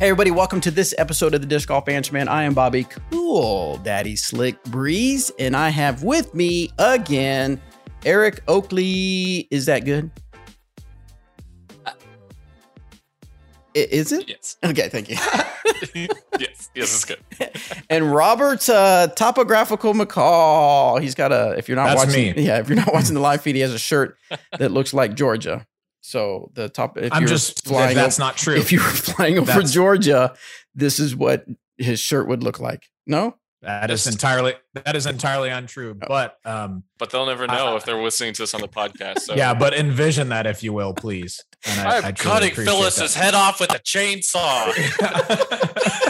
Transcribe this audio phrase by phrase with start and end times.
[0.00, 2.26] Hey, everybody, welcome to this episode of the Disc Golf Answer Man.
[2.26, 7.60] I am Bobby Cool Daddy Slick Breeze, and I have with me again
[8.06, 9.46] Eric Oakley.
[9.50, 10.10] Is that good?
[11.86, 11.92] I-
[13.74, 14.26] Is it?
[14.26, 14.56] Yes.
[14.64, 15.16] Okay, thank you.
[16.38, 16.70] yes.
[16.74, 17.20] Yes, it's good.
[17.90, 20.98] and Robert uh, Topographical McCall.
[21.02, 21.56] He's got a.
[21.58, 22.42] If you're not That's watching, me.
[22.46, 24.16] yeah, if you're not watching the live feed, he has a shirt
[24.58, 25.66] that looks like Georgia.
[26.00, 26.96] So the top.
[26.98, 27.94] If I'm you're just flying.
[27.94, 28.56] that's o- not true.
[28.56, 30.34] if you were flying over That's- Georgia,
[30.74, 31.44] this is what
[31.78, 32.84] his shirt would look like.
[33.06, 33.36] No.
[33.62, 35.94] that is entirely that is entirely untrue.
[36.02, 36.06] Oh.
[36.08, 39.20] But um But they'll never know Uh, if they're listening to this on the podcast.
[39.20, 41.44] So yeah, but envision that if you will, please.
[41.66, 43.22] And I'm truly cutting Phyllis's that.
[43.22, 44.72] head off with a chainsaw.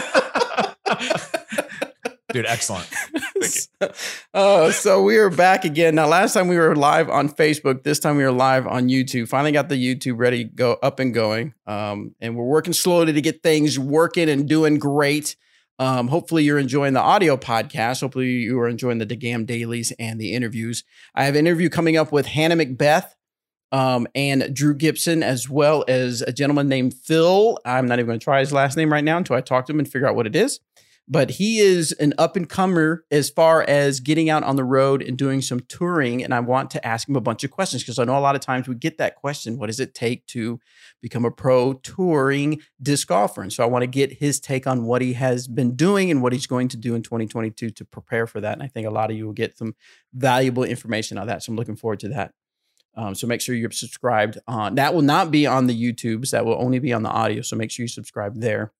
[2.33, 2.85] Dude, excellent.
[2.85, 3.87] thank you
[4.33, 5.95] uh, so we are back again.
[5.95, 7.83] Now, last time we were live on Facebook.
[7.83, 9.27] This time we are live on YouTube.
[9.27, 11.53] Finally got the YouTube ready, go up and going.
[11.67, 15.35] Um, and we're working slowly to get things working and doing great.
[15.79, 18.01] Um, hopefully you're enjoying the audio podcast.
[18.01, 20.83] Hopefully you are enjoying the DGAM dailies and the interviews.
[21.15, 23.15] I have an interview coming up with Hannah Macbeth
[23.71, 27.57] um, and Drew Gibson, as well as a gentleman named Phil.
[27.65, 29.73] I'm not even going to try his last name right now until I talk to
[29.73, 30.59] him and figure out what it is
[31.07, 35.01] but he is an up and comer as far as getting out on the road
[35.01, 36.23] and doing some touring.
[36.23, 38.35] And I want to ask him a bunch of questions because I know a lot
[38.35, 40.59] of times we get that question what does it take to
[41.01, 43.41] become a pro touring disc golfer?
[43.41, 46.21] And so I want to get his take on what he has been doing and
[46.21, 48.53] what he's going to do in 2022 to prepare for that.
[48.53, 49.75] And I think a lot of you will get some
[50.13, 51.43] valuable information on that.
[51.43, 52.33] So I'm looking forward to that.
[52.95, 56.31] Um, so make sure you're subscribed on that will not be on the YouTubes.
[56.31, 57.41] That will only be on the audio.
[57.41, 58.73] So make sure you subscribe there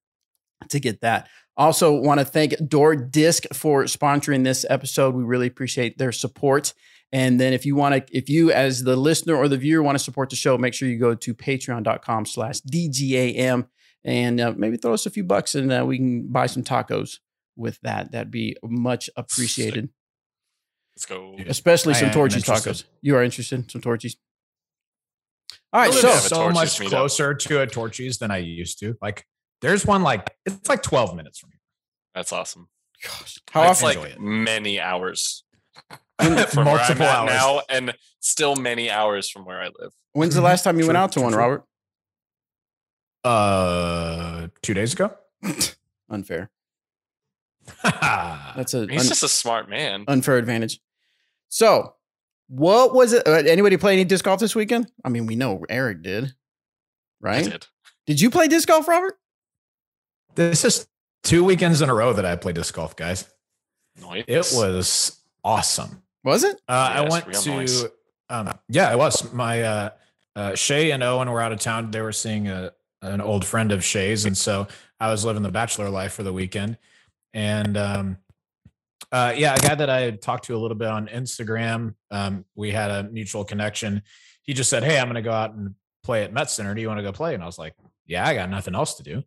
[0.70, 1.28] to get that.
[1.62, 5.14] Also, want to thank Door Disc for sponsoring this episode.
[5.14, 6.74] We really appreciate their support.
[7.12, 9.96] And then if you want to, if you as the listener or the viewer want
[9.96, 13.68] to support the show, make sure you go to patreon.com slash DGAM
[14.04, 17.20] and uh, maybe throw us a few bucks and uh, we can buy some tacos
[17.56, 18.12] with that.
[18.12, 19.90] That'd be much appreciated,
[20.96, 21.36] Let's go.
[21.46, 22.74] especially I some am Torchy's interested.
[22.74, 22.84] tacos.
[23.04, 24.18] You are interested in some Torchy's?
[25.72, 26.90] All right, so so much meetup.
[26.90, 28.98] closer to a Torchy's than I used to.
[29.00, 29.28] Like
[29.62, 31.51] there's one like it's like 12 minutes from here.
[32.16, 32.68] That's awesome.
[33.52, 33.86] how often?
[33.88, 34.20] like it.
[34.20, 35.44] many hours
[36.22, 37.30] from where I'm Multiple at hours.
[37.30, 39.92] now, and still many hours from where I live.
[40.14, 41.42] When's the last time you went out to true, one, true.
[41.42, 41.64] Robert?
[43.24, 45.14] Uh 2 days ago.
[46.10, 46.50] Unfair.
[47.84, 50.04] That's That's a He's un- just a smart man.
[50.08, 50.80] unfair advantage.
[51.50, 51.94] So,
[52.48, 53.28] what was it?
[53.28, 54.92] Uh, anybody play any disc golf this weekend?
[55.06, 56.30] I mean, we know Eric did, I
[57.22, 57.44] right?
[57.46, 57.68] did.
[58.08, 59.18] Did you play disc golf, Robert?
[60.36, 60.88] this is
[61.24, 63.30] two weekends in a row that I played disc golf, guys.
[64.00, 64.26] Nice.
[64.28, 66.04] It was awesome.
[66.24, 66.62] Was it?
[66.68, 67.86] Uh, I went to, nice.
[68.30, 69.32] um, yeah, it was.
[69.34, 69.90] My uh,
[70.36, 71.92] uh, Shay and Owen were out of town.
[71.92, 72.72] They were seeing a,
[73.02, 74.68] an old friend of Shay's, and so
[75.00, 76.78] I was living the bachelor life for the weekend.
[77.34, 78.18] And um,
[79.12, 82.46] uh, yeah, a guy that I had talked to a little bit on Instagram, um,
[82.56, 84.04] we had a mutual connection.
[84.44, 86.76] He just said, "Hey, I'm going to go out and play at Met Center.
[86.76, 87.74] Do you want to go play?" And I was like,
[88.06, 89.24] "Yeah, I got nothing else to do."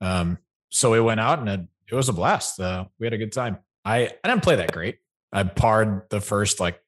[0.00, 0.38] Um,
[0.74, 2.58] so we went out, and it, it was a blast.
[2.58, 3.58] Uh, we had a good time.
[3.84, 4.98] I I didn't play that great.
[5.32, 6.80] I parred the first like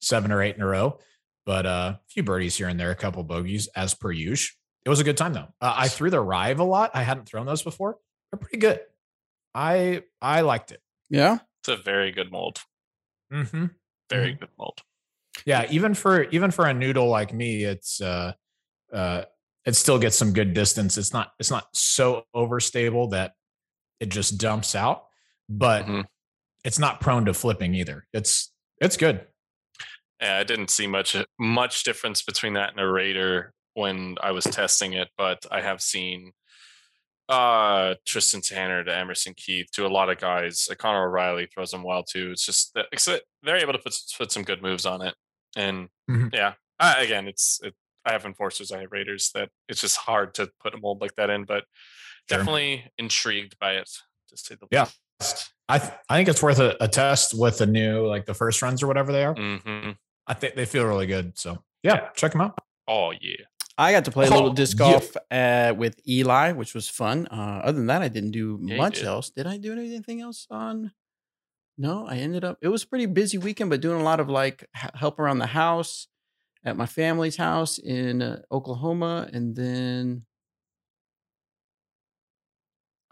[0.00, 0.98] seven or eight in a row,
[1.44, 4.56] but uh, a few birdies here and there, a couple bogeys as per usual.
[4.84, 5.48] It was a good time though.
[5.60, 6.92] Uh, I threw the Rive a lot.
[6.94, 7.96] I hadn't thrown those before.
[8.30, 8.80] They're pretty good.
[9.52, 10.80] I I liked it.
[11.10, 11.38] Yeah.
[11.60, 12.60] It's a very good mold.
[13.32, 13.66] Mm-hmm.
[14.10, 14.82] Very good mold.
[15.44, 18.34] Yeah, even for even for a noodle like me, it's uh
[18.92, 19.22] uh
[19.66, 20.96] it still gets some good distance.
[20.98, 23.32] It's not it's not so overstable that
[24.00, 25.06] it just dumps out,
[25.48, 26.04] but Mhm.
[26.64, 28.06] it's not prone to flipping either.
[28.12, 29.26] It's it's good.
[30.20, 34.44] Yeah, I didn't see much much difference between that and a Raider when I was
[34.44, 36.32] testing it, but I have seen
[37.28, 40.68] uh Tristan Tanner to Emerson Keith to a lot of guys.
[40.70, 42.30] Uh, Connor O'Reilly throws them well too.
[42.32, 42.86] It's just that
[43.42, 45.14] they're able to put put some good moves on it,
[45.56, 46.34] and Mhm.
[46.34, 47.74] yeah, I, again, it's it,
[48.04, 51.14] I have enforcers, I have Raiders that it's just hard to put a mold like
[51.16, 51.64] that in, but
[52.28, 52.38] Sure.
[52.38, 53.90] definitely intrigued by it
[54.28, 54.86] to say the Yeah.
[55.20, 55.52] least.
[55.68, 58.60] I th- I think it's worth a, a test with the new like the first
[58.62, 59.34] runs or whatever they are.
[59.34, 59.90] hmm
[60.26, 61.38] I think they feel really good.
[61.38, 62.08] So yeah, Yeah.
[62.16, 62.58] check them out.
[62.88, 63.44] Oh yeah.
[63.76, 64.90] I got to play a little Oh, disc yeah.
[64.92, 67.26] golf uh, with Eli, which was fun.
[67.30, 69.04] Uh, other than that, I didn't do Yeah, much did.
[69.04, 69.30] else.
[69.30, 70.92] Did I do anything else on?
[71.76, 72.58] No, I ended up.
[72.62, 75.38] It was a pretty busy weekend, but doing a lot of like h- help around
[75.40, 76.06] the house
[76.64, 80.24] at my family's house in uh, Oklahoma, and then.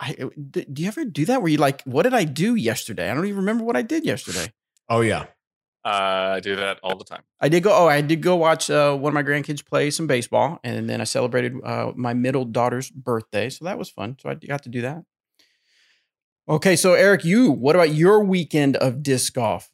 [0.00, 3.08] I, uh, do you ever do that where you like, what did I do yesterday?
[3.08, 4.52] I don't even remember what I did yesterday.
[4.88, 5.26] Oh yeah,
[5.84, 7.22] Uh, I do that all the time.
[7.40, 7.72] I did go.
[7.72, 11.00] Oh, I did go watch uh, one of my grandkids play some baseball, and then
[11.00, 14.16] I celebrated uh, my middle daughter's birthday, so that was fun.
[14.20, 15.02] So I got to do that.
[16.48, 19.71] Okay, so Eric, you what about your weekend of disc golf?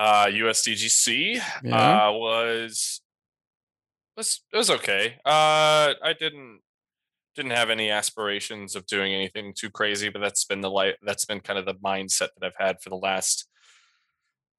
[0.00, 2.08] Uh, USDGC Yeah.
[2.08, 3.02] uh, was
[4.16, 5.16] was it was okay.
[5.26, 6.60] Uh, I didn't
[7.36, 10.96] didn't have any aspirations of doing anything too crazy, but that's been the light.
[11.02, 13.46] That's been kind of the mindset that I've had for the last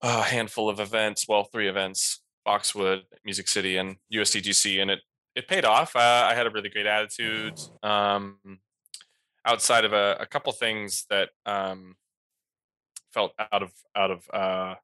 [0.00, 1.26] uh, handful of events.
[1.28, 5.00] Well, three events: Boxwood, Music City, and USDGC, and it
[5.34, 5.96] it paid off.
[5.96, 7.58] Uh, I had a really great attitude.
[7.82, 8.38] Um,
[9.44, 11.96] outside of a, a couple things that um,
[13.12, 14.74] felt out of out of uh,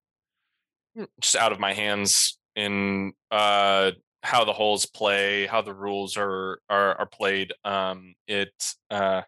[1.20, 3.92] just out of my hands in uh,
[4.22, 7.52] how the holes play, how the rules are are, are played.
[7.64, 8.52] Um, it
[8.90, 9.22] uh,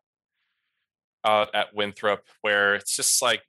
[1.24, 3.42] out at Winthrop, where it's just like,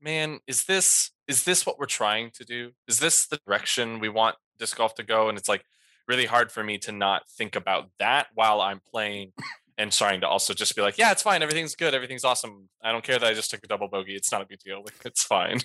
[0.00, 2.72] man, is this is this what we're trying to do?
[2.88, 5.28] Is this the direction we want disc golf to go?
[5.28, 5.64] And it's like
[6.08, 9.32] really hard for me to not think about that while I'm playing
[9.78, 12.68] and trying to also just be like, yeah, it's fine, everything's good, everything's awesome.
[12.82, 14.14] I don't care that I just took a double bogey.
[14.14, 14.82] It's not a big deal.
[14.82, 15.60] Like, it's fine.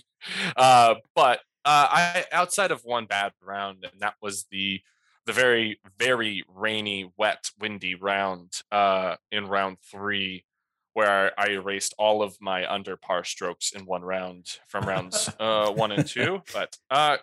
[0.56, 4.80] Uh, but uh, I outside of one bad round, and that was the
[5.25, 10.46] the very very rainy, wet, windy round uh, in round three,
[10.94, 15.69] where I erased all of my under par strokes in one round from rounds uh,
[15.72, 16.42] one and two.
[16.54, 17.18] But uh,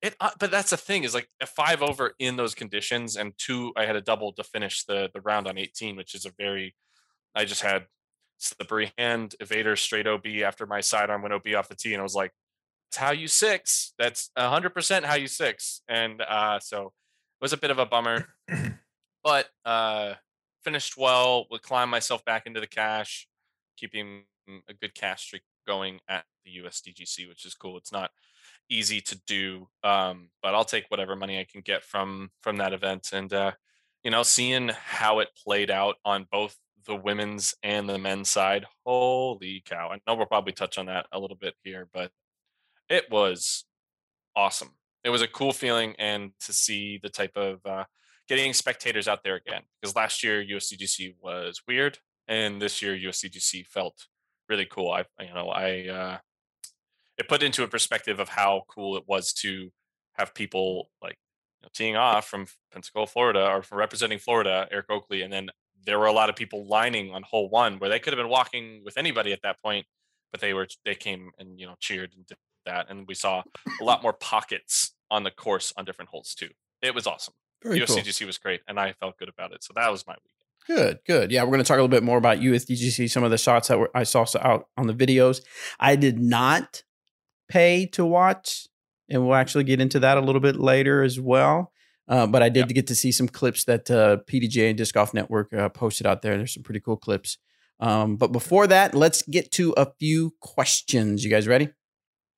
[0.00, 3.34] it uh, but that's the thing is like a five over in those conditions, and
[3.36, 6.32] two I had a double to finish the the round on eighteen, which is a
[6.38, 6.74] very
[7.34, 7.84] I just had
[8.38, 12.02] slippery hand evader straight OB after my sidearm went OB off the tee, and I
[12.02, 12.32] was like,
[12.90, 13.92] "It's how you six.
[13.98, 15.82] That's hundred percent how you six.
[15.88, 18.26] And uh, so it was a bit of a bummer,
[19.24, 20.14] but uh,
[20.64, 21.46] finished well.
[21.52, 23.28] Would climb myself back into the cash,
[23.76, 24.24] keeping
[24.68, 27.76] a good cash streak going at the USDGC, which is cool.
[27.76, 28.10] It's not
[28.68, 32.72] easy to do, um, but I'll take whatever money I can get from from that
[32.72, 33.52] event, and uh,
[34.02, 36.56] you know, seeing how it played out on both
[36.86, 38.66] the women's and the men's side.
[38.84, 39.90] Holy cow!
[39.92, 42.10] I know we'll probably touch on that a little bit here, but
[42.90, 43.64] it was
[44.36, 44.74] awesome.
[45.04, 47.84] It was a cool feeling, and to see the type of uh,
[48.28, 49.62] getting spectators out there again.
[49.80, 51.98] Because last year USDGC was weird,
[52.28, 54.06] and this year USDGC felt
[54.48, 54.90] really cool.
[54.90, 56.18] I, you know, I uh,
[57.16, 59.70] it put into a perspective of how cool it was to
[60.14, 61.16] have people like
[61.60, 65.48] you know, teeing off from Pensacola, Florida, or from representing Florida, Eric Oakley, and then
[65.86, 68.28] there were a lot of people lining on hole one where they could have been
[68.28, 69.86] walking with anybody at that point,
[70.30, 72.36] but they were they came and you know cheered and did
[72.66, 73.42] that, and we saw
[73.80, 76.48] a lot more pockets on the course on different holes too.
[76.82, 77.34] It was awesome.
[77.62, 77.96] Very cool.
[77.96, 79.62] USDGC was great, and I felt good about it.
[79.62, 80.40] So that was my weekend.
[80.66, 81.30] Good, good.
[81.30, 83.68] Yeah, we're going to talk a little bit more about USDGC, some of the shots
[83.68, 85.42] that were, I saw out on the videos.
[85.78, 86.82] I did not
[87.48, 88.66] pay to watch,
[89.08, 91.72] and we'll actually get into that a little bit later as well.
[92.08, 95.14] Uh, but I did get to see some clips that uh, PDJ and Disc Golf
[95.14, 96.36] Network uh, posted out there.
[96.36, 97.38] There's some pretty cool clips.
[97.78, 101.24] Um, but before that, let's get to a few questions.
[101.24, 101.70] You guys ready?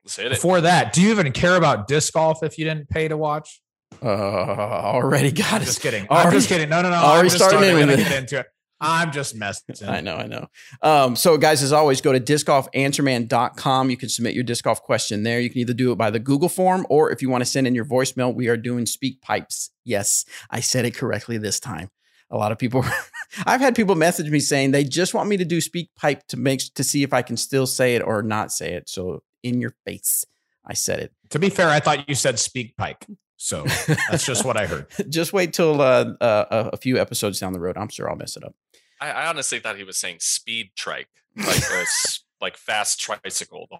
[0.04, 0.30] Let's hit it.
[0.30, 3.60] Before that, do you even care about disc golf if you didn't pay to watch?
[4.02, 5.66] Uh, already got I'm it.
[5.66, 6.06] just kidding.
[6.08, 6.68] Already- I'm just kidding.
[6.68, 6.96] No, no, no.
[6.96, 8.46] already I'm just starting in We're gonna get into it.
[8.84, 9.88] I'm just messing.
[9.88, 10.48] I know, I know.
[10.82, 13.90] Um, so, guys, as always, go to discgolfanswerman.com.
[13.90, 15.38] You can submit your disc golf question there.
[15.40, 17.68] You can either do it by the Google form or if you want to send
[17.68, 19.70] in your voicemail, we are doing speak pipes.
[19.84, 21.90] Yes, I said it correctly this time.
[22.30, 22.84] A lot of people,
[23.46, 26.36] I've had people message me saying they just want me to do speak pipe to
[26.36, 28.88] make to see if I can still say it or not say it.
[28.88, 30.24] So, in your face,
[30.64, 31.12] I said it.
[31.30, 33.06] To be fair, I thought you said speak pike.
[33.36, 33.64] So
[34.08, 34.86] that's just what I heard.
[35.08, 37.76] just wait till uh, uh, a few episodes down the road.
[37.76, 38.54] I'm sure I'll mess it up.
[39.00, 43.66] I, I honestly thought he was saying speed trike, like a s- like fast tricycle.
[43.70, 43.78] the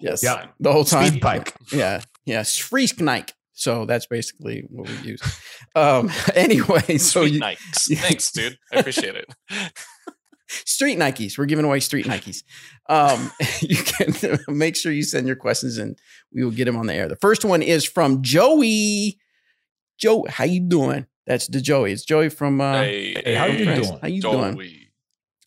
[0.00, 0.22] Yes.
[0.22, 0.46] Yeah.
[0.60, 1.08] The whole time.
[1.08, 1.54] Speed pike.
[1.72, 3.30] Yeah, yeah, Friesknike.
[3.52, 5.22] So that's basically what we use.
[5.74, 7.98] Um, anyway, so you, Nikes.
[7.98, 8.56] Thanks, dude.
[8.72, 9.26] I appreciate it.
[10.48, 11.38] Street Nikes.
[11.38, 12.42] We're giving away street Nikes.
[12.88, 15.98] Um, you can make sure you send your questions and
[16.32, 17.08] we will get them on the air.
[17.08, 19.18] The first one is from Joey.
[19.98, 21.06] Joe, how you doing?
[21.26, 21.92] That's the Joey.
[21.92, 22.60] It's Joey from.
[22.60, 23.88] Uh, hey, hey, how you friends.
[23.88, 24.00] doing?
[24.00, 24.70] How you doing?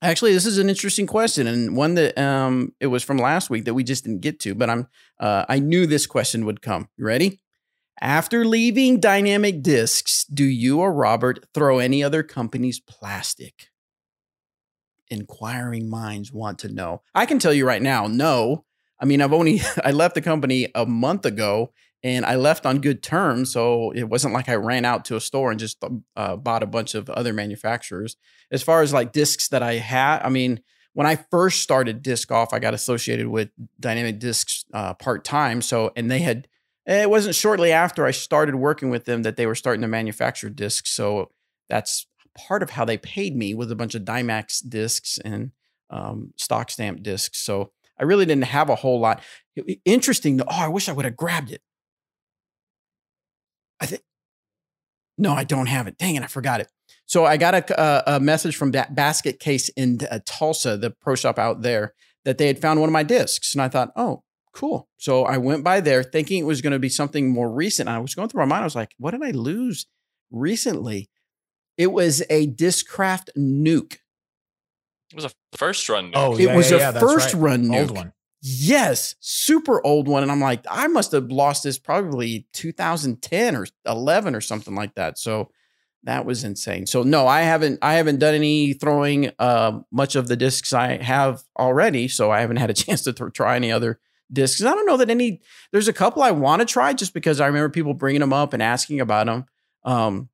[0.03, 3.65] Actually, this is an interesting question and one that um it was from last week
[3.65, 4.88] that we just didn't get to, but I'm
[5.20, 6.89] uh I knew this question would come.
[6.98, 7.39] You ready?
[8.00, 13.70] After leaving Dynamic Discs, do you or Robert throw any other company's plastic?
[15.11, 17.03] Inquiring minds want to know.
[17.13, 18.65] I can tell you right now, no.
[18.99, 21.71] I mean, I've only I left the company a month ago
[22.03, 25.21] and I left on good terms, so it wasn't like I ran out to a
[25.21, 25.83] store and just
[26.15, 28.17] uh, bought a bunch of other manufacturers
[28.51, 30.61] as far as like discs that I had, I mean,
[30.93, 33.49] when I first started disc golf, I got associated with
[33.79, 35.61] Dynamic Discs uh, part time.
[35.61, 36.49] So, and they had,
[36.85, 40.49] it wasn't shortly after I started working with them that they were starting to manufacture
[40.49, 40.89] discs.
[40.89, 41.31] So
[41.69, 42.07] that's
[42.38, 45.51] part of how they paid me with a bunch of Dymax discs and
[45.89, 47.39] um, stock stamp discs.
[47.39, 49.21] So I really didn't have a whole lot.
[49.85, 50.38] Interesting.
[50.38, 51.61] Though, oh, I wish I would have grabbed it.
[53.79, 54.01] I think.
[55.17, 55.97] No, I don't have it.
[55.97, 56.67] Dang it, I forgot it.
[57.05, 61.15] So I got a, a message from that basket case in uh, Tulsa, the pro
[61.15, 61.93] shop out there,
[62.25, 63.53] that they had found one of my discs.
[63.53, 64.23] And I thought, oh,
[64.53, 64.88] cool.
[64.97, 67.89] So I went by there thinking it was going to be something more recent.
[67.89, 68.61] And I was going through my mind.
[68.61, 69.85] I was like, what did I lose
[70.31, 71.10] recently?
[71.77, 73.97] It was a Discraft Nuke.
[75.11, 76.11] It was a first run.
[76.11, 76.15] Nuke.
[76.15, 77.41] Oh, it was yeah, a first right.
[77.41, 77.81] run nuke.
[77.81, 78.13] Old one.
[78.41, 80.23] Yes, super old one.
[80.23, 84.95] And I'm like, I must have lost this probably 2010 or 11 or something like
[84.95, 85.19] that.
[85.19, 85.51] So
[86.03, 86.87] that was insane.
[86.87, 91.01] So no, I haven't I haven't done any throwing uh, much of the discs I
[91.01, 92.07] have already.
[92.07, 93.99] So I haven't had a chance to th- try any other
[94.31, 94.63] discs.
[94.63, 95.41] I don't know that any.
[95.71, 98.53] There's a couple I want to try just because I remember people bringing them up
[98.53, 99.45] and asking about them,
[99.83, 100.29] um,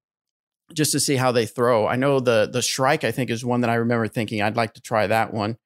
[0.74, 1.88] just to see how they throw.
[1.88, 4.74] I know the the Shryke I think is one that I remember thinking I'd like
[4.74, 5.58] to try that one.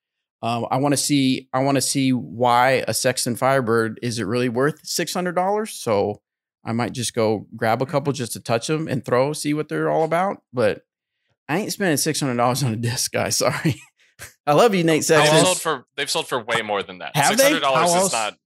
[0.44, 4.24] Um, I want to see I want to see why a Sexton Firebird is it
[4.24, 5.72] really worth six hundred dollars?
[5.72, 6.22] So
[6.64, 9.70] I might just go grab a couple just to touch them and throw, see what
[9.70, 10.42] they're all about.
[10.54, 10.86] But
[11.48, 13.30] I ain't spending six hundred dollars on a disc, guy.
[13.30, 13.82] Sorry.
[14.46, 15.36] I love you, Nate Sexton.
[15.36, 17.16] They've sold for they've sold for way more than that.
[17.16, 18.38] Six hundred dollars is not.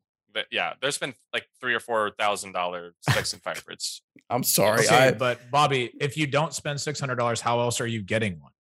[0.51, 4.01] Yeah, there's been like three or four thousand dollar Sexton Firebirds.
[4.29, 7.79] I'm sorry, okay, I, but Bobby, if you don't spend six hundred dollars, how else
[7.79, 8.51] are you getting one?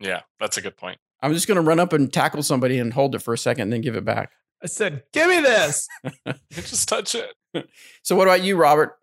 [0.00, 0.98] Yeah, that's a good point.
[1.22, 3.62] I'm just going to run up and tackle somebody and hold it for a second
[3.62, 4.32] and then give it back.
[4.62, 5.88] I said, "Give me this."
[6.52, 7.32] just touch it.
[8.02, 8.96] so, what about you, Robert?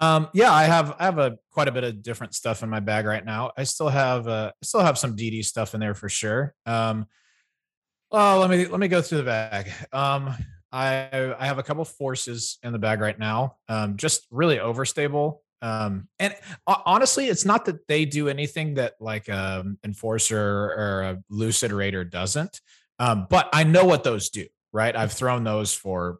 [0.00, 2.80] Um, yeah, I have I have a quite a bit of different stuff in my
[2.80, 3.52] bag right now.
[3.56, 6.54] I still have uh, I still have some DD stuff in there for sure.
[6.66, 7.06] Um,
[8.10, 9.70] well, let me let me go through the bag.
[9.92, 10.34] Um,
[10.72, 13.56] I I have a couple forces in the bag right now.
[13.68, 15.38] Um, just really overstable.
[15.60, 16.34] Um, and
[16.66, 22.04] honestly, it's not that they do anything that like um enforcer or a lucid raider
[22.04, 22.60] doesn't.
[22.98, 24.94] Um, but I know what those do, right?
[24.94, 26.18] I've thrown those for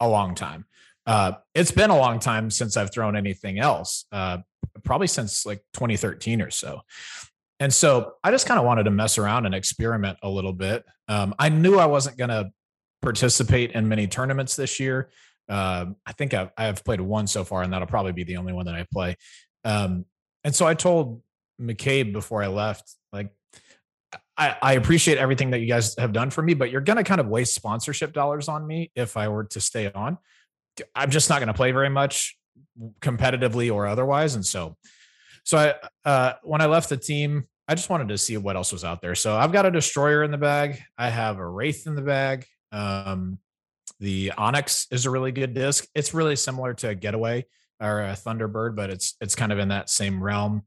[0.00, 0.66] a long time.
[1.06, 4.38] Uh, it's been a long time since I've thrown anything else, uh,
[4.84, 6.82] probably since like 2013 or so.
[7.58, 10.84] And so I just kind of wanted to mess around and experiment a little bit.
[11.08, 12.50] Um, I knew I wasn't going to
[13.02, 15.10] participate in many tournaments this year.
[15.48, 18.52] Uh, I think I've, I've played one so far, and that'll probably be the only
[18.52, 19.16] one that I play.
[19.64, 20.06] Um,
[20.44, 21.20] and so I told
[21.60, 23.30] McCabe before I left, like,
[24.36, 27.04] I, I, appreciate everything that you guys have done for me, but you're going to
[27.04, 30.18] kind of waste sponsorship dollars on me if I were to stay on.
[30.94, 32.36] I'm just not going to play very much
[33.00, 34.34] competitively or otherwise.
[34.34, 34.76] And so,
[35.44, 38.72] so I, uh, when I left the team, I just wanted to see what else
[38.72, 39.14] was out there.
[39.14, 40.82] So I've got a destroyer in the bag.
[40.98, 42.46] I have a wraith in the bag.
[42.72, 43.38] Um,
[44.00, 45.86] the Onyx is a really good disc.
[45.94, 47.46] It's really similar to a Getaway
[47.80, 50.64] or a Thunderbird, but it's it's kind of in that same realm.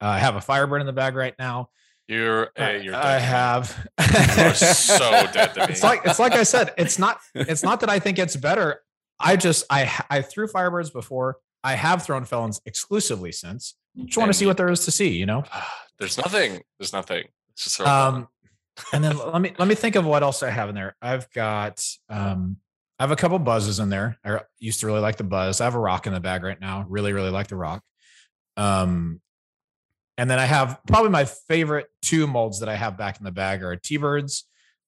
[0.00, 1.70] Uh, I have a Firebird in the bag right now.
[2.08, 3.88] You're, a, you're I have.
[4.36, 4.98] you're so
[5.32, 5.66] dead to me.
[5.70, 6.72] It's like it's like I said.
[6.78, 7.18] It's not.
[7.34, 8.80] It's not that I think it's better.
[9.18, 11.38] I just I I threw Firebirds before.
[11.64, 13.74] I have thrown Felons exclusively since.
[14.04, 15.16] Just want to see what there is to see.
[15.16, 15.44] You know.
[15.98, 16.60] There's nothing.
[16.78, 17.24] There's nothing.
[17.54, 18.28] It's just um,
[18.92, 20.96] and then let me let me think of what else I have in there.
[21.00, 22.58] I've got um
[22.98, 24.18] I have a couple buzzes in there.
[24.24, 25.60] I used to really like the buzz.
[25.60, 26.86] I have a rock in the bag right now.
[26.88, 27.82] Really, really like the rock.
[28.56, 29.20] Um,
[30.16, 33.32] and then I have probably my favorite two molds that I have back in the
[33.32, 34.44] bag are T-birds.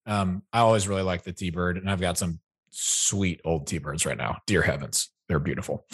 [0.07, 2.40] Um, I always really like the T-bird, and I've got some
[2.71, 4.38] sweet old T-birds right now.
[4.47, 5.85] Dear heavens, they're beautiful.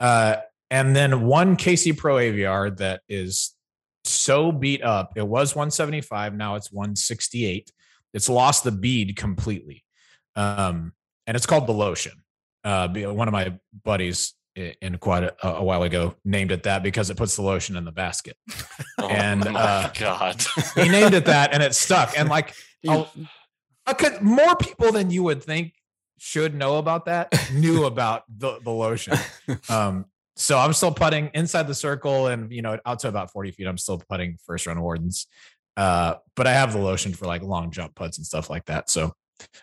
[0.00, 0.36] Uh,
[0.70, 3.54] and then one KC Pro Aviar that is
[4.08, 5.12] so beat up.
[5.16, 6.34] It was 175.
[6.34, 7.70] Now it's 168.
[8.14, 9.84] It's lost the bead completely.
[10.36, 10.92] Um,
[11.26, 12.12] and it's called the lotion.
[12.64, 17.10] Uh, one of my buddies in quite a, a, while ago named it that because
[17.10, 18.36] it puts the lotion in the basket.
[19.00, 22.18] Oh and uh, God, he named it that, and it stuck.
[22.18, 22.52] And like,
[22.84, 25.72] could, more people than you would think
[26.18, 29.16] should know about that knew about the, the lotion.
[29.70, 30.06] Um,
[30.38, 33.66] so I'm still putting inside the circle and, you know, out to about 40 feet.
[33.66, 35.26] I'm still putting first run wardens.
[35.76, 38.88] Uh, but I have the lotion for like long jump putts and stuff like that.
[38.88, 39.12] So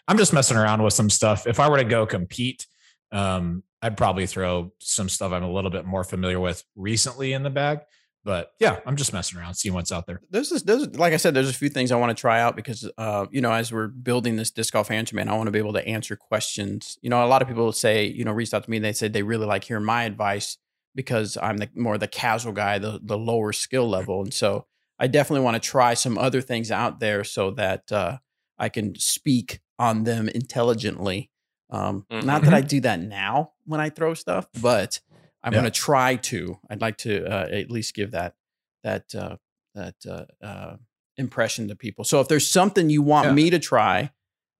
[0.05, 1.47] I'm just messing around with some stuff.
[1.47, 2.67] If I were to go compete,
[3.13, 7.43] um, I'd probably throw some stuff I'm a little bit more familiar with recently in
[7.43, 7.79] the bag.
[8.25, 10.19] But yeah, I'm just messing around, seeing what's out there.
[10.29, 12.57] There's this, there's like I said, there's a few things I want to try out
[12.57, 15.51] because, uh, you know, as we're building this disc golf answer man, I want to
[15.51, 16.97] be able to answer questions.
[17.01, 18.79] You know, a lot of people say, you know, reached out to me.
[18.79, 20.57] They said they really like hearing my advice
[20.95, 24.65] because I'm the more the casual guy, the the lower skill level, and so
[24.97, 28.17] I definitely want to try some other things out there so that uh,
[28.57, 31.29] I can speak on them intelligently.
[31.69, 32.23] Um, Mhm.
[32.23, 35.01] Not that I do that now when I throw stuff, but
[35.43, 35.61] I'm Yeah.
[35.61, 36.59] going to try to.
[36.69, 38.35] I'd like to uh, at least give that
[38.83, 39.35] that uh,
[39.73, 40.77] that uh, uh,
[41.17, 42.05] impression to people.
[42.05, 43.33] So if there's something you want Yeah.
[43.33, 44.11] me to try,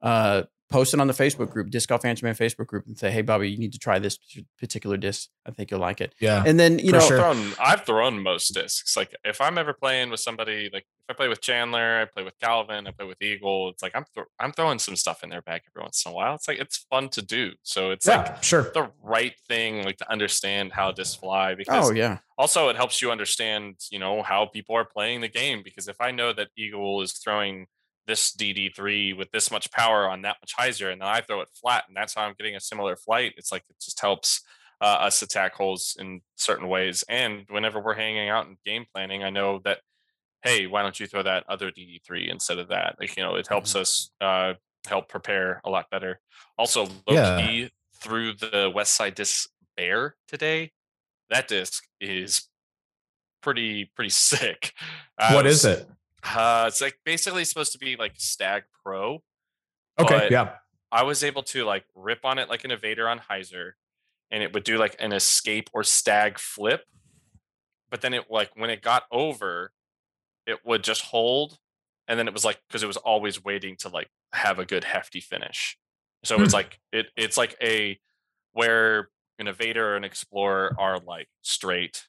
[0.02, 3.12] uh, post it on the Facebook group, Disc Golf Answer Man Facebook group, and say,
[3.12, 4.18] "Hey, Bobby, you need to try this
[4.60, 5.30] particular disc.
[5.46, 6.44] I think you'll like it." Yeah.
[6.46, 7.22] And then you know, sure.
[7.22, 8.98] I've thrown, I've thrown most discs.
[8.98, 12.24] Like if I'm ever playing with somebody, like if I play with Chandler, I play
[12.24, 13.70] with Calvin, I play with Eagle.
[13.70, 16.16] It's like I'm thro- I'm throwing some stuff in their bag every once in a
[16.16, 16.36] while.
[16.36, 17.52] It's like it's fun to do.
[17.64, 18.72] So it's yeah, like sure.
[18.74, 21.56] the right thing, like to understand how discs fly.
[21.56, 25.30] Because oh yeah, also it helps you understand, you know, how people are playing the
[25.30, 25.62] game.
[25.64, 27.68] Because if I know that Eagle is throwing
[28.08, 31.50] this DD3 with this much power on that much hyzer, and then I throw it
[31.60, 33.34] flat, and that's how I'm getting a similar flight.
[33.38, 34.42] It's like it just helps
[34.82, 37.04] uh, us attack holes in certain ways.
[37.10, 39.80] And whenever we're hanging out and game planning, I know that
[40.44, 42.96] hey, why don't you throw that other DD3 instead of that?
[43.00, 44.54] Like you know, it helps us uh,
[44.88, 46.20] help prepare a lot better.
[46.58, 47.42] Also, low Yeah.
[47.42, 50.72] key through the West Side Disc Bear today.
[51.32, 52.48] That disc is
[53.42, 54.74] pretty pretty sick.
[55.18, 55.88] I what was- is it?
[56.26, 59.24] Uh, it's like basically supposed to be like Stag Pro.
[60.00, 60.28] Okay.
[60.32, 60.56] yeah.
[60.92, 63.72] I was able to like rip on it like an evader on hyzer,
[64.32, 66.84] and it would do like an escape or stag flip.
[67.90, 69.72] But then it like when it got over,
[70.46, 71.60] it would just hold,
[72.08, 74.84] and then it was like because it was always waiting to like have a good
[74.84, 75.78] hefty finish.
[76.24, 76.58] So it's Hmm.
[76.58, 78.00] like it it's like a
[78.54, 82.08] where an evader or an explorer are like straight,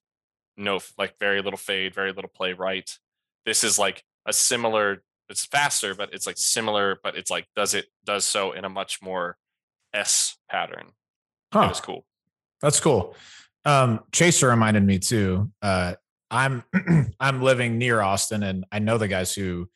[0.56, 2.90] no like very little fade, very little play right.
[3.46, 7.74] This is like a similar it's faster, but it's like similar, but it's like does
[7.74, 9.36] it does so in a much more
[9.94, 10.92] S pattern.
[11.52, 11.62] Huh.
[11.62, 12.04] It was cool.
[12.60, 13.16] That's cool.
[13.64, 15.50] Um, Chaser reminded me too.
[15.62, 15.94] Uh,
[16.30, 16.62] I'm
[17.20, 19.68] I'm living near Austin, and I know the guys who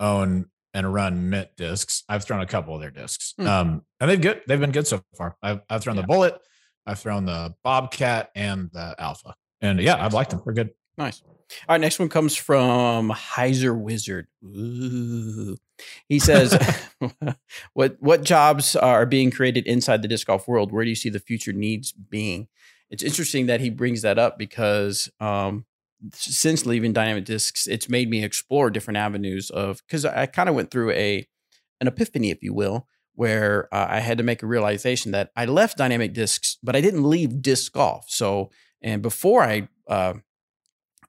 [0.00, 2.02] own and run Mint discs.
[2.08, 3.46] I've thrown a couple of their discs, Hmm.
[3.46, 4.42] um, and they've good.
[4.48, 5.36] They've been good so far.
[5.42, 6.02] I've I've thrown Yeah.
[6.02, 6.38] the Bullet,
[6.86, 10.42] I've thrown the Bobcat, and the Alpha, and yeah, I've liked them.
[10.44, 10.70] They're good.
[10.98, 11.22] Nice.
[11.68, 14.26] All right, next one comes from Hyzer Wizard.
[14.44, 15.56] Ooh.
[16.08, 16.58] He says,
[17.74, 20.72] "What what jobs are being created inside the disc golf world?
[20.72, 22.48] Where do you see the future needs being?"
[22.90, 25.66] It's interesting that he brings that up because um,
[26.12, 30.54] since leaving Dynamic Discs, it's made me explore different avenues of because I kind of
[30.54, 31.26] went through a
[31.80, 35.44] an epiphany, if you will, where uh, I had to make a realization that I
[35.46, 38.06] left Dynamic Discs, but I didn't leave disc golf.
[38.08, 38.50] So,
[38.82, 40.14] and before I uh,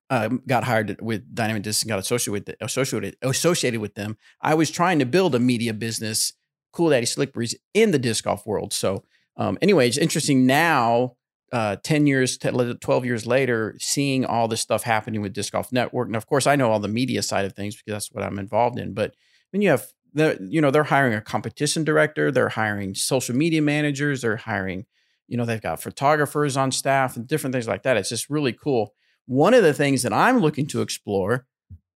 [0.10, 4.72] um, got hired with Dynamic and got associated with associated associated with them, I was
[4.72, 6.34] trying to build a media business,
[6.72, 8.74] Cool Daddy Slick Breeze, in the disc golf world.
[8.74, 9.04] So,
[9.36, 11.16] um, anyway, it's interesting now.
[11.50, 15.72] Uh, 10 years, 10, 12 years later, seeing all this stuff happening with Disc Golf
[15.72, 16.08] Network.
[16.08, 18.38] And of course, I know all the media side of things because that's what I'm
[18.38, 18.94] involved in.
[18.94, 19.16] But
[19.52, 23.62] when you have the, you know, they're hiring a competition director, they're hiring social media
[23.62, 24.88] managers, they're hiring,
[25.30, 27.96] you know, they've got photographers on staff and different things like that.
[27.96, 28.94] It's just really cool.
[29.28, 31.46] One of the things that I'm looking to explore,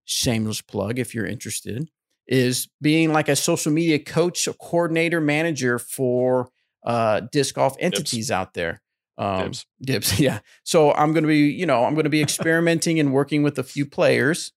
[0.06, 1.90] shameless plug if you're interested,
[2.28, 6.50] is being like a social media coach, a coordinator, manager for
[6.84, 8.82] uh, disc golf entities out there.
[9.18, 9.66] Um, Dibs.
[9.82, 10.40] Dibs, yeah.
[10.64, 13.60] So I'm going to be, you know, I'm going to be experimenting and working with
[13.60, 14.54] a few players,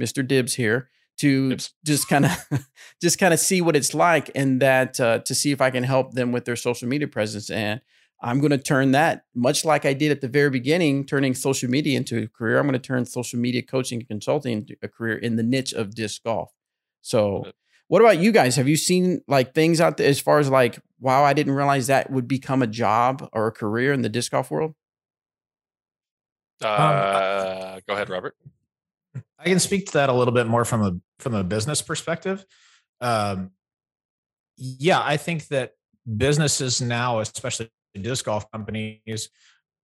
[0.00, 0.26] Mr.
[0.26, 2.48] Dibs here, to just kind of,
[3.02, 5.84] just kind of see what it's like, and that uh, to see if I can
[5.84, 7.48] help them with their social media presence.
[7.50, 7.80] And
[8.20, 11.68] I'm going to turn that, much like I did at the very beginning, turning social
[11.68, 12.58] media into a career.
[12.58, 15.72] I'm going to turn social media coaching and consulting into a career in the niche
[15.72, 16.50] of disc golf.
[17.02, 17.44] So,
[17.88, 18.56] what about you guys?
[18.56, 21.88] Have you seen like things out there as far as like, wow, I didn't realize
[21.88, 24.74] that would become a job or a career in the disc golf world?
[26.62, 28.34] Uh, go ahead, Robert.
[29.38, 32.44] I can speak to that a little bit more from a from a business perspective.
[33.02, 33.50] Um,
[34.56, 35.72] yeah, I think that
[36.16, 37.70] businesses now, especially
[38.02, 39.28] disc golf companies,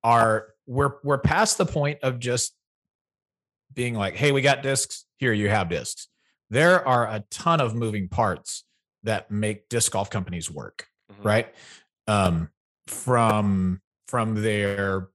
[0.03, 2.55] are we're we're past the point of just
[3.73, 5.05] being like, "Hey, we got discs.
[5.19, 6.09] Here, you have discs.
[6.51, 8.65] There are a ton of moving parts
[9.05, 11.25] that make disc golf companies work, Mhm.
[11.25, 11.55] right?
[12.07, 12.51] Um,
[12.87, 15.09] from from their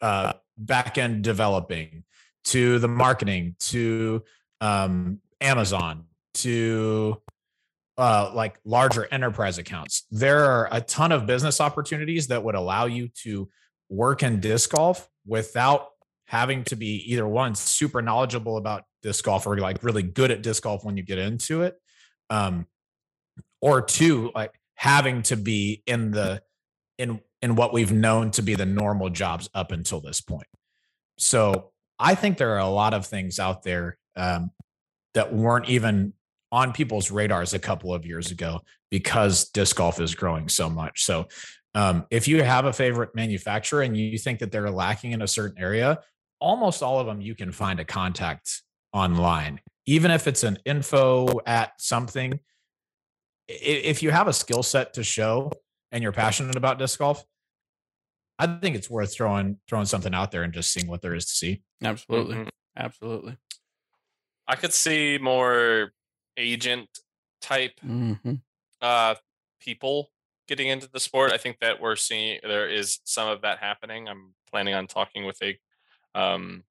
[0.00, 2.04] uh, back end developing
[2.44, 4.22] to the marketing to
[4.60, 7.20] um, Amazon to
[7.98, 10.06] uh, like larger enterprise accounts.
[10.10, 13.48] There are a ton of business opportunities that would allow you to
[13.88, 15.88] work in disc golf without
[16.26, 20.42] having to be either one super knowledgeable about disc golf or like really good at
[20.42, 21.76] disc golf when you get into it,
[22.30, 22.66] um,
[23.60, 26.40] or two like having to be in the
[26.98, 30.46] in in what we've known to be the normal jobs up until this point.
[31.18, 34.50] So I think there are a lot of things out there um,
[35.14, 36.12] that weren't even
[36.50, 41.04] on people's radars a couple of years ago because disc golf is growing so much.
[41.04, 41.28] So,
[41.74, 45.28] um, if you have a favorite manufacturer and you think that they're lacking in a
[45.28, 46.00] certain area,
[46.40, 51.40] almost all of them you can find a contact online, even if it's an info
[51.46, 52.40] at something.
[53.48, 55.52] If you have a skill set to show
[55.92, 57.24] and you're passionate about disc golf,
[58.38, 61.26] I think it's worth throwing throwing something out there and just seeing what there is
[61.26, 61.62] to see.
[61.82, 62.48] Absolutely, mm-hmm.
[62.76, 63.36] absolutely.
[64.46, 65.92] I could see more
[66.38, 66.88] agent
[67.40, 68.34] type mm-hmm.
[68.80, 69.14] uh,
[69.60, 70.10] people
[70.46, 71.32] getting into the sport.
[71.32, 74.08] I think that we're seeing there is some of that happening.
[74.08, 75.58] I'm planning on talking with a
[76.14, 76.64] um,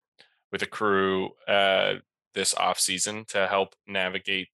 [0.52, 1.96] with a crew uh,
[2.34, 4.50] this off season to help navigate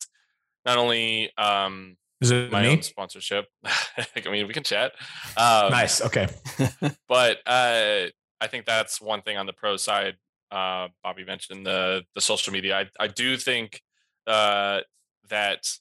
[0.65, 2.69] not only um, is it my me?
[2.69, 3.47] own sponsorship.
[3.65, 4.93] I mean, we can chat.
[5.36, 6.02] Um, nice.
[6.02, 6.28] Okay.
[7.08, 8.06] but uh,
[8.39, 10.15] I think that's one thing on the pro side.
[10.49, 12.78] Uh, Bobby mentioned the the social media.
[12.78, 13.82] I I do think
[14.28, 14.82] uh,
[15.30, 15.72] that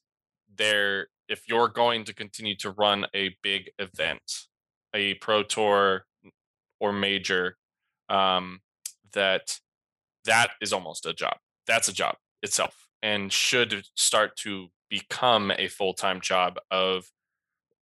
[0.54, 4.22] there, if you're going to continue to run a big event,
[4.94, 6.04] a pro tour
[6.80, 7.56] or major,
[8.08, 8.60] um,
[9.14, 9.58] that
[10.24, 11.36] that is almost a job.
[11.66, 17.06] That's a job itself, and should start to become a full time job of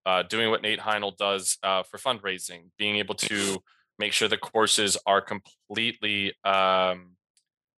[0.06, 3.58] uh, doing what Nate Heinold does uh, for fundraising, being able to
[3.98, 7.16] make sure the courses are completely um,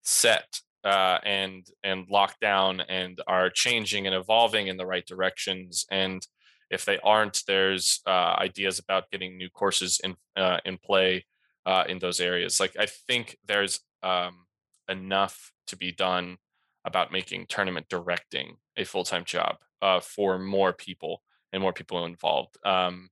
[0.04, 5.86] set uh, and and locked down and are changing and evolving in the right directions.
[5.91, 6.26] And
[6.70, 11.26] if they aren't, there's uh, ideas about getting new courses in uh, in play
[11.65, 12.60] uh, in those areas.
[12.60, 14.46] Like I think there's um,
[14.89, 16.38] enough to be done
[16.86, 21.22] about making tournament directing a full time job uh, for more people
[21.54, 22.58] and more people involved.
[22.65, 23.10] Um,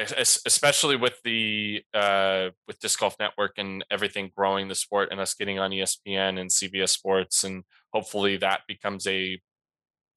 [0.00, 5.34] especially with the uh, with disc golf network and everything growing the sport and us
[5.34, 9.38] getting on espn and cbs sports and hopefully that becomes a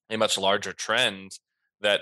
[0.10, 1.32] a much larger trend
[1.82, 2.02] that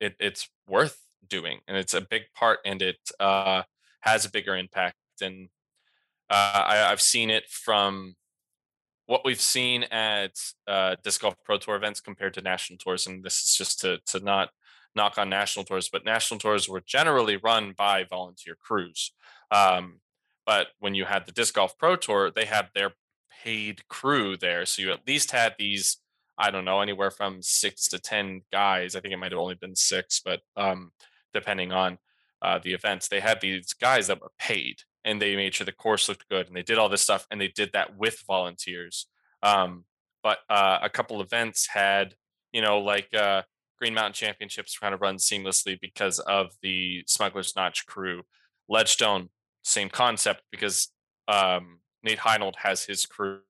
[0.00, 3.62] it, it's worth doing and it's a big part and it uh,
[4.00, 4.96] has a bigger impact.
[5.20, 5.48] And
[6.30, 8.14] uh, I, i've seen it from
[9.06, 10.32] what we've seen at
[10.66, 13.98] uh, disc golf pro tour events compared to national tours, and this is just to
[14.06, 14.50] to not
[14.98, 19.12] knock on national tours, but national tours were generally run by volunteer crews.
[19.50, 20.00] Um,
[20.44, 22.92] but when you had the disc golf pro tour, they had their
[23.42, 25.96] paid crew there, so you at least had these.
[26.40, 28.94] I don't know, anywhere from six to ten guys.
[28.94, 30.92] I think it might have only been six, but um,
[31.34, 31.98] depending on
[32.42, 35.72] uh, the events, they had these guys that were paid and they made sure the
[35.72, 39.06] course looked good and they did all this stuff and they did that with volunteers
[39.42, 39.84] um,
[40.22, 42.14] but uh, a couple events had
[42.52, 43.42] you know like uh,
[43.78, 48.22] green mountain championships kind of run seamlessly because of the smuggler's notch crew.
[48.68, 49.28] Ledgestone
[49.62, 50.88] same concept because
[51.26, 53.40] um, nate heinold has his crew.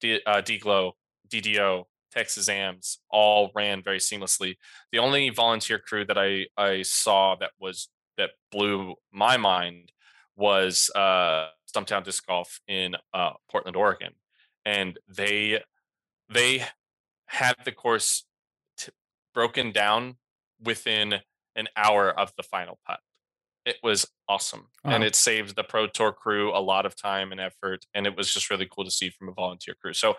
[0.00, 4.56] D, uh, ddo texas ams all ran very seamlessly.
[4.92, 9.92] The only volunteer crew that i i saw that was that blew my mind
[10.36, 14.12] was uh, Stumptown Disc Golf in uh, Portland, Oregon,
[14.64, 15.60] and they
[16.32, 16.64] they
[17.26, 18.24] had the course
[19.38, 20.16] broken down
[20.60, 21.14] within
[21.54, 22.98] an hour of the final putt.
[23.64, 27.40] It was awesome, and it saved the Pro Tour crew a lot of time and
[27.40, 29.92] effort, and it was just really cool to see from a volunteer crew.
[29.92, 30.16] So,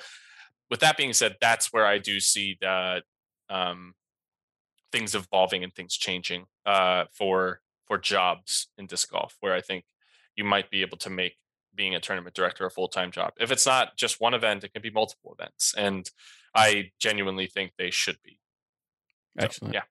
[0.69, 3.03] with that being said, that's where I do see that
[3.49, 3.93] um,
[4.93, 9.83] things evolving and things changing uh, for for jobs in disc golf, where I think
[10.37, 11.35] you might be able to make
[11.75, 13.33] being a tournament director a full-time job.
[13.37, 15.73] If it's not just one event, it can be multiple events.
[15.77, 16.09] And
[16.55, 18.39] I genuinely think they should be.
[19.39, 19.73] Excellent.
[19.73, 19.83] So, yeah.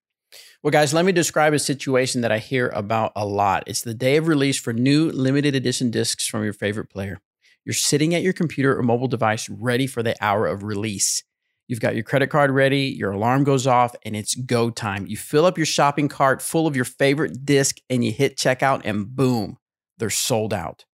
[0.62, 3.64] Well, guys, let me describe a situation that I hear about a lot.
[3.66, 7.18] It's the day of release for new limited edition discs from your favorite player.
[7.64, 11.22] You're sitting at your computer or mobile device ready for the hour of release.
[11.68, 15.06] You've got your credit card ready, your alarm goes off, and it's go time.
[15.06, 18.82] You fill up your shopping cart full of your favorite disc and you hit checkout,
[18.84, 19.58] and boom,
[19.98, 20.86] they're sold out.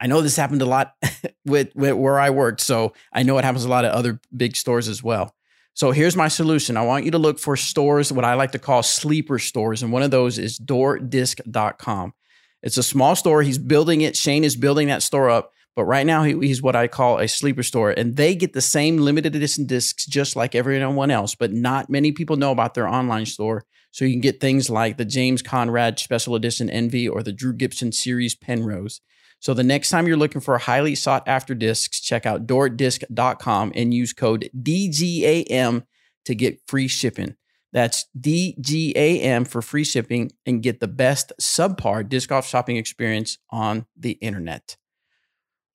[0.00, 0.94] I know this happened a lot
[1.44, 4.54] with, with where I worked, so I know it happens a lot at other big
[4.56, 5.34] stores as well.
[5.74, 6.76] So here's my solution.
[6.76, 9.92] I want you to look for stores, what I like to call sleeper stores, and
[9.92, 12.14] one of those is doordisc.com.
[12.62, 13.42] It's a small store.
[13.42, 14.16] He's building it.
[14.16, 15.50] Shane is building that store up.
[15.76, 17.90] But right now, he's what I call a sleeper store.
[17.90, 22.12] And they get the same limited edition discs just like everyone else, but not many
[22.12, 23.64] people know about their online store.
[23.90, 27.52] So you can get things like the James Conrad Special Edition Envy or the Drew
[27.52, 29.00] Gibson Series Penrose.
[29.44, 33.92] So the next time you're looking for highly sought after discs, check out doordisc.com and
[33.92, 35.84] use code DGAM
[36.24, 37.36] to get free shipping.
[37.70, 43.84] That's DGAM for free shipping and get the best subpar disc golf shopping experience on
[43.94, 44.78] the internet.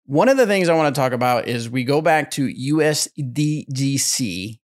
[0.05, 2.99] One of the things I want to talk about is we go back to USDGC,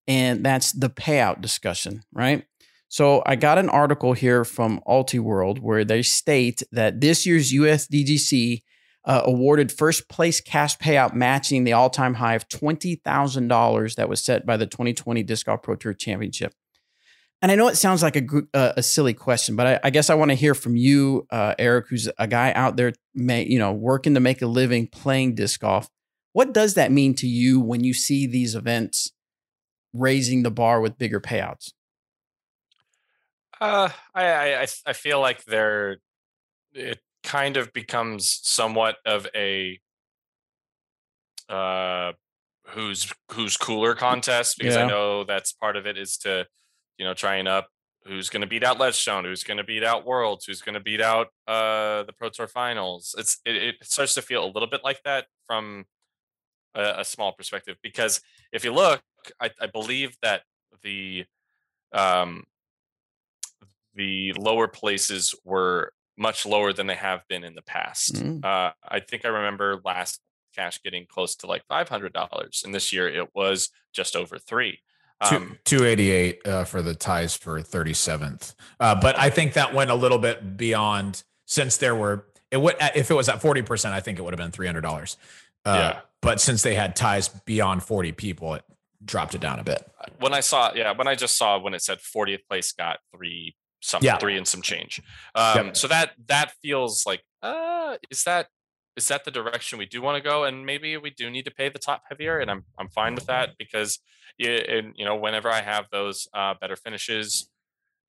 [0.08, 2.48] and that's the payout discussion, right?
[2.90, 8.64] So I got an article here from Ultiworld where they state that this year's USDGC
[9.08, 14.24] uh, awarded first place cash payout matching the all time high of $20,000 that was
[14.24, 16.54] set by the 2020 Disc Golf Pro Tour Championship.
[17.42, 20.10] And I know it sounds like a, uh, a silly question, but I, I guess
[20.10, 23.60] I want to hear from you, uh, Eric, who's a guy out there, may, you
[23.60, 25.90] know, working to make a living playing disc golf.
[26.34, 29.14] What does that mean to you when you see these events
[29.94, 31.72] raising the bar with bigger payouts?
[33.62, 35.98] Uh, I, I I feel like they're
[36.74, 39.78] it kind of becomes somewhat of a
[41.50, 42.14] uh
[42.68, 44.86] who's who's cooler contest because yeah.
[44.86, 46.48] I know that's part of it is to
[46.98, 47.68] you know trying up
[48.06, 50.80] who's going to beat out Ledgestone, who's going to beat out Worlds, who's going to
[50.80, 53.14] beat out uh the Pro Tour Finals.
[53.18, 55.84] It's it, it starts to feel a little bit like that from
[56.76, 58.22] a, a small perspective because
[58.54, 59.02] if you look,
[59.42, 60.44] I, I believe that
[60.82, 61.26] the
[61.92, 62.46] um
[63.96, 68.16] the lower places were much lower than they have been in the past.
[68.16, 68.44] Mm.
[68.44, 70.20] Uh, I think I remember last
[70.56, 74.38] cash getting close to like five hundred dollars, and this year it was just over
[74.38, 74.80] three.
[75.20, 79.54] Um, Two eighty eight uh, for the ties for thirty seventh, uh, but I think
[79.54, 83.42] that went a little bit beyond since there were it would if it was at
[83.42, 85.18] forty percent, I think it would have been three hundred dollars.
[85.66, 86.00] Uh, yeah.
[86.22, 88.64] But since they had ties beyond forty people, it
[89.04, 89.90] dropped it down a bit.
[90.20, 93.56] When I saw, yeah, when I just saw when it said 40th place got three
[93.82, 94.18] some yeah.
[94.18, 95.02] three and some change.
[95.36, 95.78] Um, yep.
[95.78, 98.48] So that that feels like uh, is that
[98.96, 100.44] is that the direction we do want to go?
[100.44, 103.26] And maybe we do need to pay the top heavier, and I'm I'm fine with
[103.28, 104.00] that because
[104.40, 107.50] and you know whenever I have those uh, better finishes,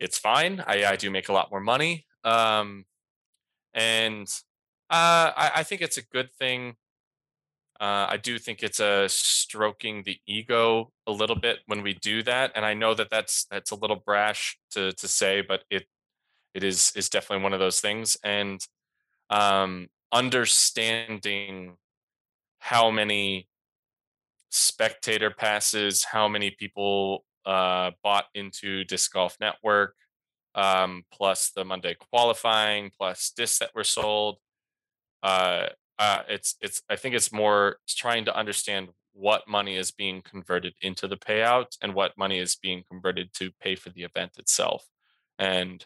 [0.01, 0.63] it's fine.
[0.67, 2.85] I, I do make a lot more money, um,
[3.75, 4.27] and
[4.91, 6.77] uh, I, I think it's a good thing
[7.81, 12.23] uh, I do think it's a stroking the ego a little bit when we do
[12.25, 15.87] that, and I know that that's that's a little brash to to say, but it
[16.55, 18.17] it is is definitely one of those things.
[18.25, 18.61] And
[19.31, 21.77] um, understanding
[22.59, 23.49] how many
[24.51, 29.95] spectator passes, how many people uh, bought into Disc Golf Network,
[30.55, 34.39] um, plus the Monday qualifying, plus discs that were sold.
[35.23, 35.67] Uh,
[35.99, 40.75] uh, it's it's I think it's more trying to understand what money is being converted
[40.81, 44.87] into the payout and what money is being converted to pay for the event itself.
[45.39, 45.85] And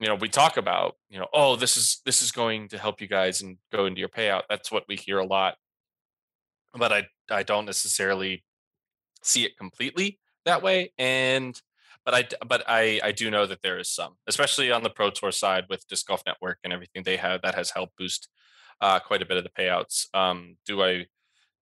[0.00, 3.00] you know, we talk about, you know, oh, this is this is going to help
[3.00, 4.42] you guys and go into your payout.
[4.50, 5.56] That's what we hear a lot.
[6.74, 8.44] But I I don't necessarily
[9.22, 10.92] see it completely that way.
[10.98, 11.60] And
[12.04, 15.10] but I but I I do know that there is some, especially on the Pro
[15.10, 18.28] Tour side with Disc Golf Network and everything they have that has helped boost
[18.82, 20.06] uh, quite a bit of the payouts.
[20.12, 21.06] Um, do I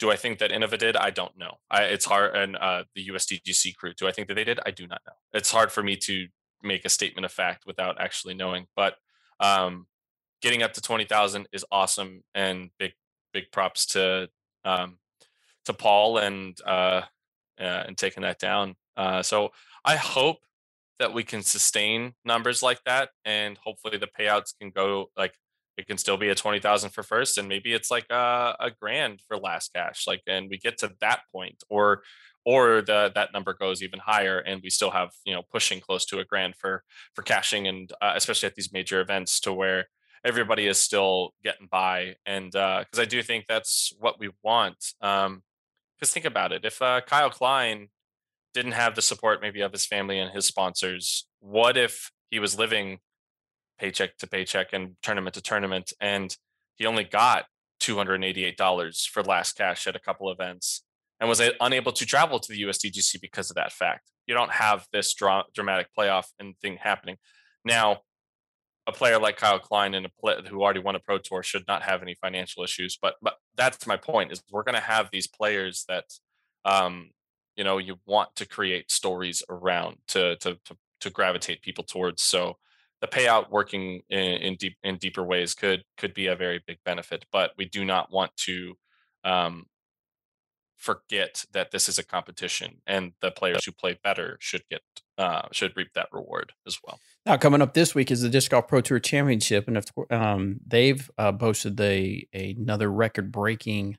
[0.00, 0.96] do I think that Innova did?
[0.96, 1.58] I don't know.
[1.70, 3.92] I, it's hard, and uh, the USDGC crew.
[3.92, 4.58] Do I think that they did?
[4.64, 5.12] I do not know.
[5.34, 6.26] It's hard for me to
[6.62, 8.66] make a statement of fact without actually knowing.
[8.74, 8.94] But
[9.38, 9.86] um,
[10.40, 12.92] getting up to twenty thousand is awesome, and big
[13.34, 14.30] big props to
[14.64, 14.98] um,
[15.66, 17.02] to Paul and uh,
[17.60, 18.76] uh, and taking that down.
[18.96, 19.50] Uh, so
[19.84, 20.38] I hope
[20.98, 25.34] that we can sustain numbers like that, and hopefully the payouts can go like
[25.76, 29.20] it can still be a 20,000 for first and maybe it's like a, a grand
[29.26, 32.02] for last cash like and we get to that point or
[32.44, 36.04] or the that number goes even higher and we still have you know pushing close
[36.06, 36.82] to a grand for
[37.14, 39.86] for cashing and uh, especially at these major events to where
[40.24, 44.92] everybody is still getting by and uh because i do think that's what we want
[45.00, 45.42] um
[45.96, 47.88] because think about it if uh, kyle klein
[48.52, 52.58] didn't have the support maybe of his family and his sponsors what if he was
[52.58, 52.98] living
[53.80, 55.92] paycheck to paycheck and tournament to tournament.
[56.00, 56.36] And
[56.76, 57.46] he only got
[57.80, 60.84] $288 for last cash at a couple events
[61.18, 64.10] and was unable to travel to the USDGC because of that fact.
[64.26, 67.16] You don't have this dra- dramatic playoff and thing happening.
[67.64, 68.00] Now,
[68.86, 71.66] a player like Kyle Klein and a play, who already won a pro tour should
[71.68, 72.98] not have any financial issues.
[73.00, 76.04] But but that's my point is we're going to have these players that
[76.64, 77.10] um,
[77.56, 82.22] you know you want to create stories around to to to, to gravitate people towards.
[82.22, 82.56] So
[83.00, 86.78] the payout working in, in deep in deeper ways could could be a very big
[86.84, 87.24] benefit.
[87.32, 88.74] But we do not want to
[89.24, 89.66] um,
[90.76, 94.82] forget that this is a competition, and the players who play better should get
[95.18, 96.98] uh, should reap that reward as well.
[97.26, 100.60] Now, coming up this week is the Disc Golf Pro Tour Championship, and if, um,
[100.66, 103.98] they've uh, boasted a, another record-breaking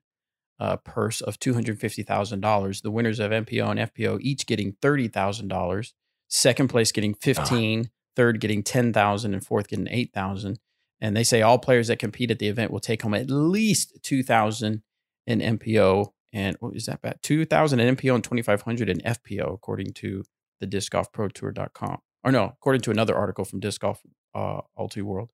[0.59, 2.81] uh, purse of two hundred fifty thousand dollars.
[2.81, 5.93] The winners of MPO and FPO each getting thirty thousand dollars.
[6.27, 10.59] Second place getting fifteen third getting 10,000 and fourth getting 8,000.
[10.99, 13.97] And they say all players that compete at the event will take home at least
[14.03, 14.83] 2,000
[15.27, 17.19] in MPO and what is that bad?
[17.21, 20.23] 2000 in MPO and 2500 in FPO, according to
[20.59, 21.97] the disc golf pro tour.com.
[22.23, 24.01] Or no, according to another article from disc golf
[24.33, 25.31] uh, Ulti World.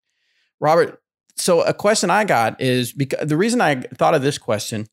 [0.60, 1.02] Robert,
[1.36, 4.88] so a question I got is because the reason I thought of this question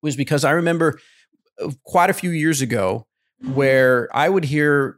[0.00, 0.98] was because I remember
[1.62, 3.06] uh, quite a few years ago
[3.52, 4.96] where I would hear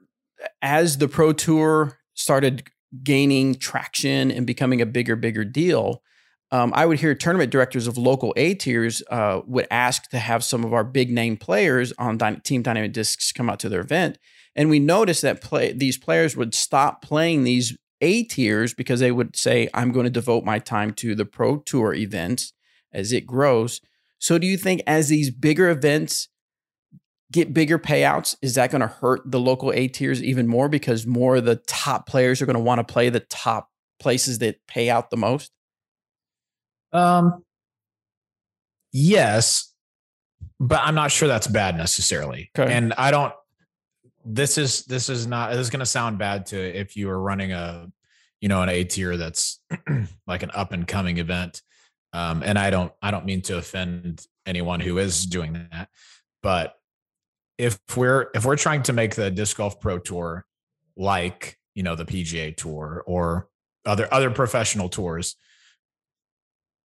[0.63, 2.65] as the pro tour started
[3.03, 6.03] gaining traction and becoming a bigger, bigger deal,
[6.51, 10.45] um, I would hear tournament directors of local A tiers uh, would ask to have
[10.45, 14.19] some of our big name players on Team Dynamic Discs come out to their event,
[14.55, 19.11] and we noticed that play these players would stop playing these A tiers because they
[19.11, 22.53] would say, "I'm going to devote my time to the Pro Tour events
[22.93, 23.81] as it grows."
[24.21, 26.29] So, do you think as these bigger events
[27.35, 31.05] get bigger payouts, is that going to hurt the local A tiers even more because
[31.05, 34.65] more of the top players are going to want to play the top places that
[34.69, 35.51] pay out the most?
[36.93, 37.45] Um,
[38.93, 39.75] yes,
[40.61, 42.53] but I'm not sure that's bad necessarily.
[42.57, 42.73] Okay.
[42.73, 43.35] And I don't.
[44.25, 45.51] This is this is not.
[45.51, 47.91] This is going to sound bad to if you are running a,
[48.41, 49.59] you know, an A tier that's
[50.29, 51.63] like an up and coming event.
[52.13, 55.89] Um, and I don't I don't mean to offend anyone who is doing that,
[56.41, 56.77] but
[57.59, 60.45] if we're if we're trying to make the disc golf pro tour
[60.97, 63.49] like you know the PGA tour or
[63.85, 65.37] other other professional tours,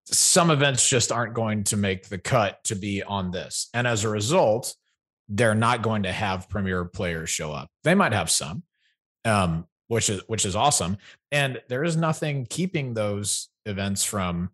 [0.05, 3.69] some events just aren't going to make the cut to be on this.
[3.75, 4.75] And as a result,
[5.29, 7.71] they're not going to have premier players show up.
[7.85, 8.63] They might have some,
[9.25, 10.97] um, which is which is awesome.
[11.31, 14.51] And there is nothing keeping those events from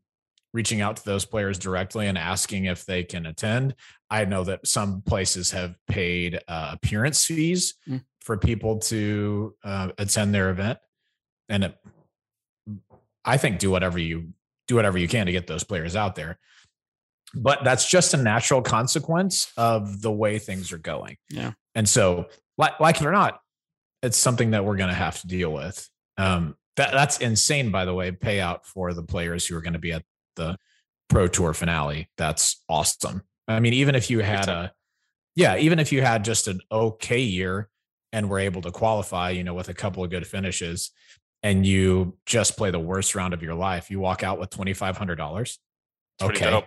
[0.55, 3.75] reaching out to those players directly and asking if they can attend.
[4.09, 8.03] I know that some places have paid uh, appearance fees Mm.
[8.23, 10.79] for people to uh, attend their event,
[11.51, 11.77] and it,
[13.25, 14.33] I think do whatever you
[14.69, 16.39] do whatever you can to get those players out there.
[17.35, 21.17] But that's just a natural consequence of the way things are going.
[21.29, 21.53] Yeah.
[21.75, 23.41] And so, like, like it or not,
[24.03, 25.87] it's something that we're going to have to deal with.
[26.17, 28.13] Um, that that's insane, by the way.
[28.13, 30.05] Payout for the players who are going to be at
[30.37, 30.57] the
[31.09, 32.09] Pro Tour finale.
[32.17, 33.23] That's awesome.
[33.47, 34.73] I mean, even if you had a,
[35.37, 37.69] yeah, even if you had just an okay year
[38.13, 40.91] and were able to qualify, you know, with a couple of good finishes,
[41.43, 44.73] and you just play the worst round of your life, you walk out with twenty
[44.73, 45.59] five hundred dollars.
[46.23, 46.65] Okay,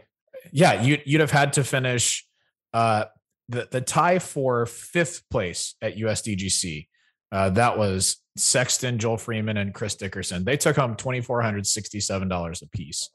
[0.51, 2.27] yeah, you you'd have had to finish
[2.73, 3.06] uh,
[3.49, 6.88] the the tie for fifth place at USDGC.
[7.32, 10.45] Uh, that was Sexton, Joel Freeman, and Chris Dickerson.
[10.45, 13.10] They took home twenty four hundred sixty seven dollars a piece.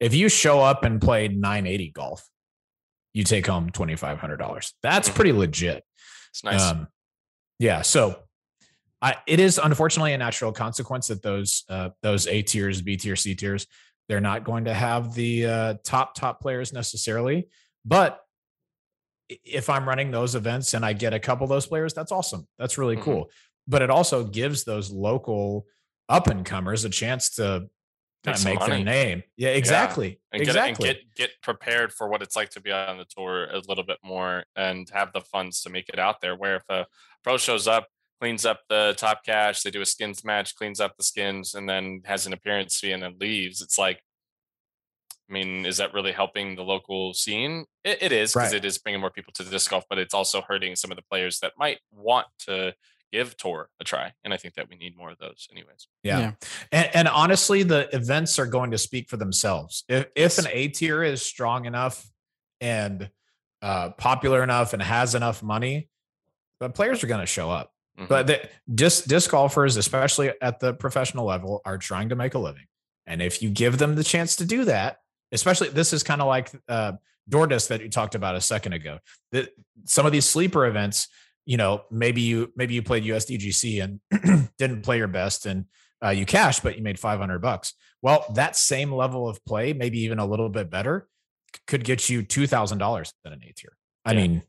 [0.00, 2.26] If you show up and play nine eighty golf,
[3.14, 4.74] you take home twenty five hundred dollars.
[4.82, 5.84] That's pretty legit.
[6.30, 6.62] It's nice.
[6.62, 6.88] Um,
[7.58, 7.82] yeah.
[7.82, 8.20] So
[9.02, 13.16] I, it is unfortunately a natural consequence that those uh, those A tiers, B tier,
[13.16, 13.66] C tiers,
[14.08, 17.48] they're not going to have the uh, top top players necessarily.
[17.84, 18.20] But
[19.44, 22.46] if I'm running those events and I get a couple of those players, that's awesome.
[22.58, 23.02] That's really Mhm.
[23.02, 23.30] cool.
[23.66, 25.66] But it also gives those local
[26.08, 27.68] up and comers a chance to
[28.24, 28.84] kind of some make their money.
[28.84, 29.22] name.
[29.36, 30.20] Yeah, exactly.
[30.32, 30.88] and get exactly.
[30.88, 33.84] and get get prepared for what it's like to be on the tour a little
[33.84, 36.34] bit more and have the funds to make it out there.
[36.36, 36.86] Where if a
[37.22, 37.88] pro shows up,
[38.20, 41.68] cleans up the top cash, they do a skins match, cleans up the skins, and
[41.68, 44.02] then has an appearance fee and then leaves, it's like,
[45.30, 47.66] I mean, is that really helping the local scene?
[47.84, 48.56] It, it is because Right.
[48.56, 50.96] it is bringing more people to the disc golf, but it's also hurting some of
[50.96, 52.74] the players that might want to
[53.12, 54.12] give tour a try.
[54.24, 55.88] And I think that we need more of those, anyways.
[56.02, 56.18] Yeah.
[56.18, 56.32] Yeah.
[56.72, 59.84] And, and honestly, the events are going to speak for themselves.
[59.88, 62.04] If if an A tier is strong enough
[62.60, 63.10] and
[63.62, 65.88] uh, popular enough and has enough money,
[66.60, 67.72] the players are going to show up.
[67.98, 68.08] Mhm.
[68.08, 72.38] But the disc disc golfers, especially at the professional level, are trying to make a
[72.38, 72.66] living.
[73.06, 74.98] And if you give them the chance to do that,
[75.32, 76.92] especially this is kind of like uh,
[77.30, 78.98] DoorDisc that you talked about a second ago.
[79.32, 79.50] That
[79.84, 81.08] some of these sleeper events,
[81.48, 85.64] you know, maybe you maybe you played USDGC and didn't play your best and
[86.04, 87.72] uh, you cashed, but you made 500 bucks.
[88.02, 91.08] Well, that same level of play, maybe even a little bit better,
[91.66, 93.78] could get you $2,000 at an A tier.
[94.04, 94.18] I Yeah.
[94.20, 94.42] mean,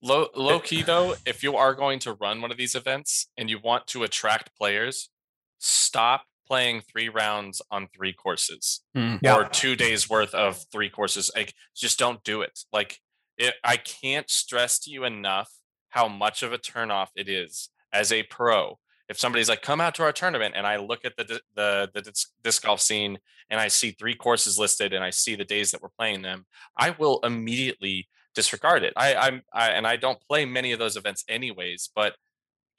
[0.00, 3.50] Low low key though, if you are going to run one of these events and
[3.50, 5.10] you want to attract players,
[5.58, 9.18] stop playing three rounds on three courses Mm.
[9.22, 9.34] Yeah.
[9.34, 11.30] or two days worth of three courses.
[11.34, 12.60] Like just don't do it.
[12.72, 13.00] Like
[13.38, 15.50] it, I can't stress to you enough
[15.90, 18.78] how much of a turnoff it is as a pro.
[19.08, 22.26] If somebody's like, "Come out to our tournament," and I look at the the the
[22.42, 23.18] disc, golf scene
[23.50, 26.44] and I see three courses listed and I see the days that we're playing them,
[26.76, 28.92] I will immediately disregard it.
[28.96, 32.14] I, I'm I, and I don't play many of those events anyways, but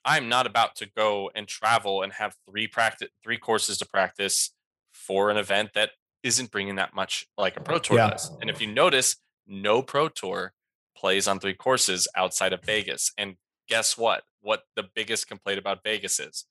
[0.05, 4.51] I'm not about to go and travel and have three practice three courses to practice
[4.93, 5.91] for an event that
[6.22, 8.12] isn't bringing that much like a pro tour Yeah.
[8.12, 8.30] does.
[8.41, 9.16] And if you notice,
[9.49, 10.53] no pro tour
[10.95, 13.11] plays on three courses outside of Vegas.
[13.17, 13.35] And
[13.67, 14.23] guess what?
[14.41, 16.45] What the biggest complaint about Vegas is?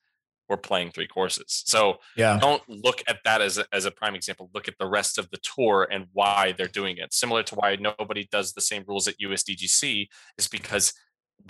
[0.47, 1.63] We're playing three courses.
[1.67, 2.39] So Yeah.
[2.39, 4.49] don't look at that as a, as a prime example.
[4.53, 7.13] Look at the rest of the tour and why they're doing it.
[7.13, 10.93] Similar to why nobody does the same rules at USDGC is because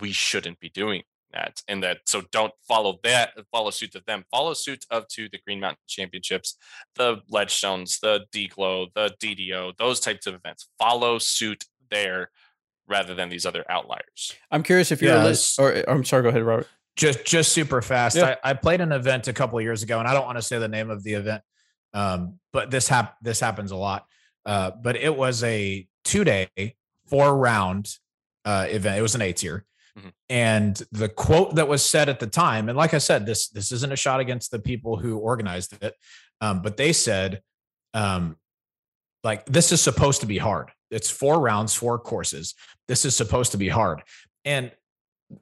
[0.01, 1.03] we shouldn't be doing
[1.33, 1.61] that.
[1.67, 3.31] And that so don't follow that.
[3.51, 4.23] Follow suit of them.
[4.31, 6.57] Follow suit of to the Green Mountain Championships,
[6.95, 10.69] the Ledgestones, the D-Glow, the DDO, those types of events.
[10.77, 12.31] Follow suit there
[12.87, 14.33] rather than these other outliers.
[14.51, 16.67] I'm curious if you're a list, or, or I'm sorry, go ahead, Robert.
[16.95, 18.15] just just super fast.
[18.17, 18.35] Yeah.
[18.43, 20.41] I, I played an event a couple of years ago, and I don't want to
[20.41, 21.43] say the name of the event,
[21.93, 24.05] um, but this hap- this happens a lot.
[24.45, 26.47] Uh, but it was a two day,
[27.05, 27.93] four round
[28.45, 28.97] uh, event.
[28.97, 29.65] It was an A tier,
[29.97, 30.11] Mhm.
[30.29, 33.71] and the quote that was said at the time, and like I said, this this
[33.71, 35.95] isn't a shot against the people who organized it,
[36.41, 37.41] um, but they said,
[37.93, 38.37] um,
[39.23, 40.71] like this is supposed to be hard.
[40.91, 42.55] It's four rounds, four courses.
[42.87, 44.03] This is supposed to be hard,
[44.45, 44.71] and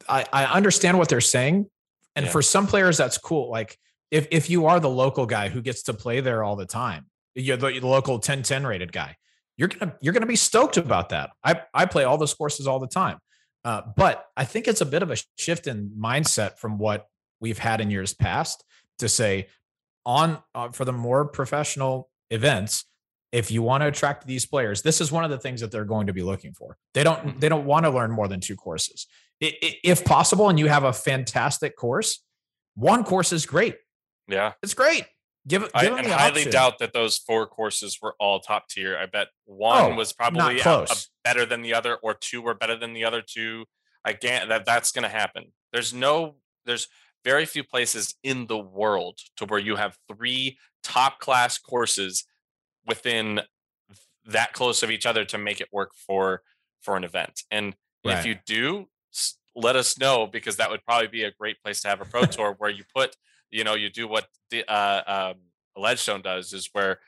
[0.09, 1.69] I, I understand what they're saying.
[2.15, 2.31] And Yeah.
[2.31, 3.49] for some players, that's cool.
[3.49, 3.77] Like
[4.11, 7.05] if if you are the local guy who gets to play there all the time,
[7.35, 9.15] you're the, the local 10-10 rated guy,
[9.57, 11.29] you're gonna you're gonna be stoked about that.
[11.43, 13.19] I I play all those courses all the time.
[13.68, 17.07] Uh, but I think it's a bit of a shift in mindset from what
[17.41, 18.63] we've had in years past
[18.99, 19.47] to say
[20.05, 22.86] on uh, for the more professional events
[23.34, 25.84] if you want to attract these players this is one of the things that they're
[25.95, 27.39] going to be looking for they don't Mhm.
[27.41, 29.05] they don't want to learn more than two courses
[29.41, 32.24] if possible and you have a fantastic course
[32.76, 33.76] one course is great
[34.30, 34.53] Yeah.
[34.63, 35.05] it's great
[35.47, 36.51] give it I them the highly option.
[36.51, 38.97] doubt that those four courses were all top tier.
[38.97, 42.53] I bet one Oh, was probably a- a better than the other, or two were
[42.53, 43.65] better than the other two.
[44.05, 45.53] I can't that that's gonna happen.
[45.71, 46.87] There's no there's
[47.23, 52.25] very few places in the world to where you have three top class courses
[52.85, 53.41] within
[54.25, 56.43] that close of each other to make it work for
[56.81, 57.43] for an event.
[57.51, 57.75] And
[58.19, 58.89] if you do,
[59.55, 62.25] let us know because that would probably be a great place to have a pro
[62.25, 63.15] tour where you put,
[63.51, 65.41] you know, you do what the uh, um,
[65.75, 66.99] Ledgestone does is where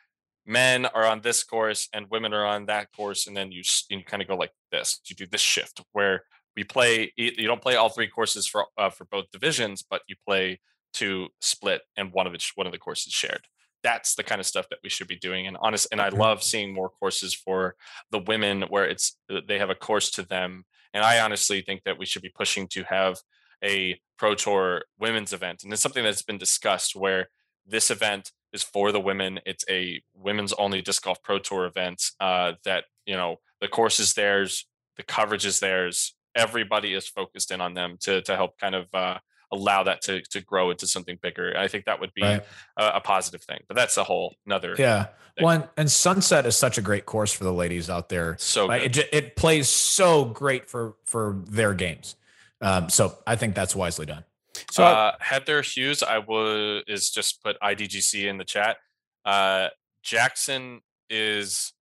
[0.45, 3.85] men are on this course and women are on that course, and then you s-
[3.89, 4.99] you kind of go like this.
[5.07, 6.23] You do this shift where
[6.55, 7.13] we play.
[7.15, 10.59] You don't play all three courses for uh, for both divisions, but you play
[10.93, 13.41] two split and one of each one of the courses shared.
[13.83, 15.47] That's the kind of stuff that we should be doing.
[15.47, 17.75] And honest, and I love seeing more courses for
[18.11, 20.65] the women where it's uh, they have a course to them.
[20.93, 23.19] And I honestly think that we should be pushing to have
[23.63, 25.63] a pro tour women's event.
[25.63, 27.29] And it's something that's been discussed where
[27.65, 29.39] this event is for the women.
[29.45, 32.03] It's a women's only disc golf pro tour event.
[32.19, 34.67] Uh, that you know the course is theirs,
[34.97, 36.13] the coverage is theirs.
[36.35, 39.17] Everybody is focused in on them to to help kind of uh,
[39.51, 41.55] allow that to to grow into something bigger.
[41.57, 42.43] I think that would be Right.
[42.77, 43.61] a, a positive thing.
[43.67, 44.75] But that's a whole another.
[44.77, 45.05] yeah
[45.35, 45.43] thing.
[45.45, 48.97] one and sunset is such a great course for the ladies out there So Like,
[48.97, 52.15] it, it plays so great for for their games
[52.61, 54.23] um, so i think that's wisely done
[54.71, 58.77] So uh, Heather Hughes, I was is just put IDGC in the chat.
[59.25, 59.69] Uh,
[60.03, 61.73] Jackson is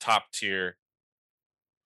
[0.00, 0.76] top tier.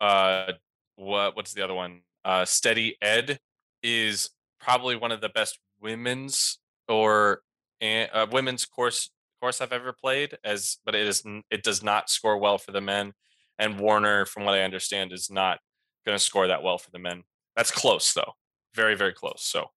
[0.00, 0.52] Uh,
[0.96, 2.00] what what's the other one?
[2.24, 3.38] Uh, Steady Ed
[3.82, 4.30] is
[4.60, 7.42] probably one of the best women's or
[7.82, 10.36] uh, women's course course I've ever played.
[10.44, 13.12] As but it is it does not score well for the men.
[13.58, 15.58] And Warner, from what I understand, is not
[16.04, 17.22] going to score that well for the men.
[17.56, 18.32] That's close though,
[18.74, 19.42] very very close.
[19.42, 19.70] So.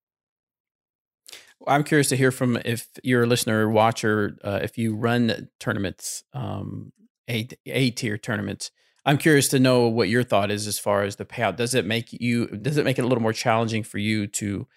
[1.67, 5.49] I'm curious to hear from if you're a listener or watcher, uh, if you run
[5.59, 6.91] tournaments, um,
[7.29, 8.71] a a tier tournaments.
[9.05, 11.55] I'm curious to know what your thought is as far as the payout.
[11.55, 12.47] Does it make you?
[12.47, 14.67] Does it make it a little more challenging for you to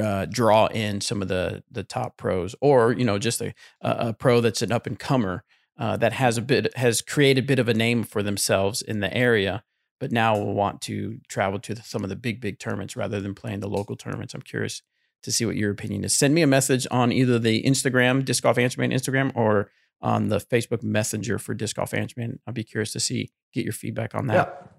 [0.00, 4.12] uh, draw in some of the the top pros, or you know, just a a
[4.12, 5.44] pro that's an up and comer
[5.78, 9.00] uh, that has a bit has created a bit of a name for themselves in
[9.00, 9.64] the area,
[10.00, 13.20] but now will want to travel to the, some of the big big tournaments rather
[13.20, 14.34] than playing the local tournaments.
[14.34, 14.82] I'm curious
[15.22, 16.16] to see what your opinion is.
[16.16, 19.70] Send me a message on either the Instagram, Disc Golf Answer Man Instagram, or
[20.00, 22.38] on the Facebook Messenger for Disc Golf Answer Man.
[22.46, 24.72] I'll be curious to see, get your feedback on that.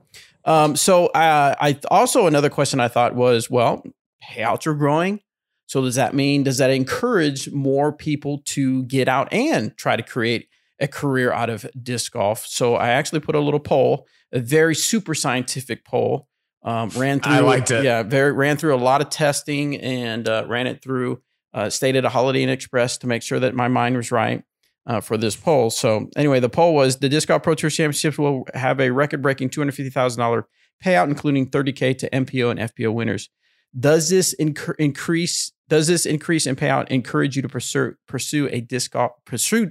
[0.44, 3.84] Um, so uh, I also another question I thought was, well,
[4.24, 5.22] payouts are growing.
[5.68, 10.04] So does that mean does that encourage more people to get out and try to
[10.04, 10.50] create
[10.82, 12.46] a career out of disc golf?
[12.46, 16.28] So I actually put a little poll, a very super scientific poll.
[16.64, 17.84] Um, ran through, I liked it.
[17.84, 21.22] Yeah, very ran through a lot of testing and uh, ran it through.
[21.54, 24.44] Uh, stayed at a Holiday Inn Express to make sure that my mind was right
[24.86, 25.70] uh, for this poll.
[25.70, 29.50] So anyway, the poll was the Disc Golf Pro Tour Championships will have a record-breaking
[29.50, 30.48] two hundred fifty thousand dollar
[30.84, 33.30] payout, including thirty k to MPO and FPO winners.
[33.78, 35.52] Does this incre- increase?
[35.70, 39.70] Does this increase in payout encourage you to pursue pursue a disc golf pursue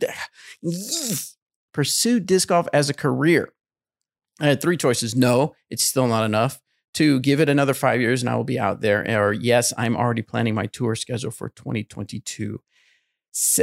[1.72, 3.52] pursue disc golf as a career?
[4.40, 5.14] I had three choices.
[5.14, 6.60] No, it's still not enough.
[6.92, 9.04] Two, give it another five years and I will be out there.
[9.22, 12.60] Or yes, I'm already planning my tour schedule for 2022.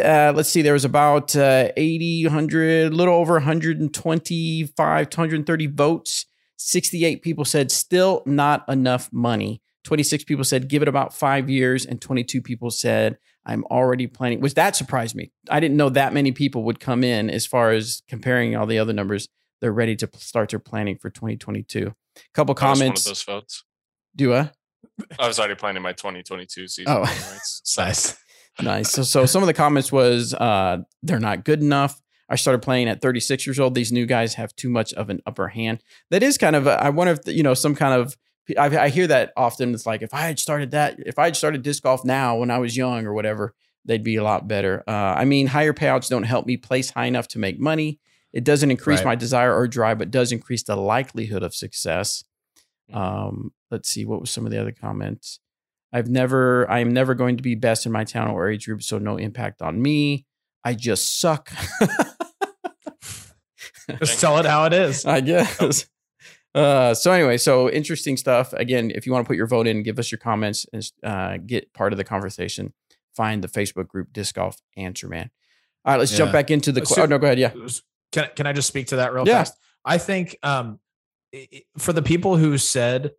[0.01, 5.67] Uh, let's see, there was about uh, 80, 100, a little over 125 to 130
[5.67, 6.25] votes.
[6.55, 9.61] 68 people said still not enough money.
[9.87, 14.41] 26 people said give it about five years, and 22 people said I'm already planning.
[14.41, 15.31] Which that surprised me.
[15.49, 18.79] I didn't know that many people would come in as far as comparing all the
[18.79, 19.29] other numbers.
[19.61, 21.87] They're ready to start their planning for 2022.
[21.87, 23.05] A couple comments.
[23.05, 23.63] those votes.
[24.13, 24.51] Do I?
[25.17, 26.93] I was already planning my 2022 season.
[26.93, 27.61] Oh, nice,
[28.61, 28.91] nice.
[28.91, 32.01] So, so some of the comments was uh, they're not good enough.
[32.29, 33.73] I started playing at 36 years old.
[33.73, 35.81] These new guys have too much of an upper hand.
[36.11, 36.67] That is kind of.
[36.67, 38.17] A, I wonder if you know some kind of.
[38.57, 39.73] I, I hear that often.
[39.73, 42.51] It's like if I had started that, if I had started disc golf now when
[42.51, 43.53] I was young or whatever,
[43.85, 44.83] they'd be a lot better.
[44.87, 47.99] Uh, I mean, higher payouts don't help me place high enough to make money.
[48.33, 49.07] It doesn't increase right.
[49.07, 52.23] my desire or drive, but does increase the likelihood of success.
[52.91, 52.97] Mm-hmm.
[52.99, 55.39] Um, let's see, what was some of the other comments?
[55.91, 58.83] I've never, I am never going to be best in my town or age group,
[58.83, 60.25] so no impact on me.
[60.63, 61.49] I just suck.
[63.99, 65.05] just tell it how it is.
[65.05, 65.87] I guess.
[66.55, 68.53] Uh, so anyway, so interesting stuff.
[68.53, 71.37] Again, if you want to put your vote in, give us your comments and uh,
[71.37, 72.73] get part of the conversation.
[73.15, 75.29] Find the Facebook group Disc Golf Answer Man.
[75.85, 76.19] All right, let's yeah.
[76.19, 76.85] jump back into the.
[76.85, 77.39] So, oh, no, go ahead.
[77.39, 77.51] Yeah.
[78.11, 79.39] Can can I just speak to that real yeah.
[79.39, 79.57] fast?
[79.85, 80.79] I think um,
[81.77, 83.11] for the people who said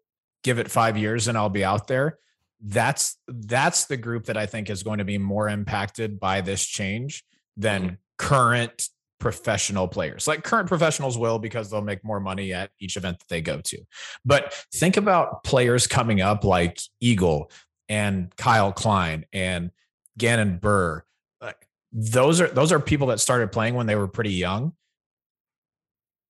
[0.45, 2.19] give it five years and I'll be out there,
[2.61, 6.65] that's that's the group that I think is going to be more impacted by this
[6.65, 7.25] change
[7.57, 7.95] than mm-hmm.
[8.19, 8.89] current
[9.19, 10.27] professional players.
[10.27, 13.61] Like current professionals will because they'll make more money at each event that they go
[13.61, 13.79] to.
[14.25, 17.51] But think about players coming up like Eagle
[17.89, 19.71] and Kyle Klein and
[20.17, 21.03] Gannon Buhr.
[21.41, 24.73] Like those are those are people that started playing when they were pretty young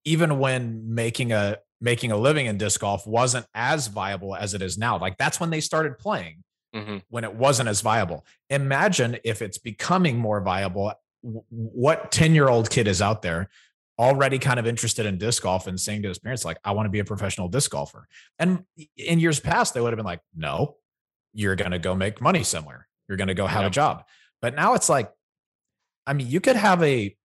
[0.08, 4.62] even when making a making a living in disc golf wasn't as viable as it
[4.62, 4.98] is now.
[4.98, 6.98] Like that's when they started playing mm-hmm.
[7.10, 8.26] when it wasn't as viable.
[8.50, 10.94] Imagine if it's becoming more viable.
[11.50, 13.50] What 10 year old kid is out there
[14.00, 16.86] already kind of interested in disc golf and saying to his parents, like, I want
[16.86, 18.08] to be a professional disc golfer.
[18.38, 18.64] And
[18.96, 20.76] in years past, they would have been like, no,
[21.34, 22.88] you're going to go make money somewhere.
[23.08, 24.04] You're going to go have a job.
[24.42, 25.12] But now it's like,
[26.06, 27.16] I mean, you could have a,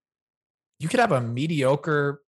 [0.79, 2.21] you could have a mediocre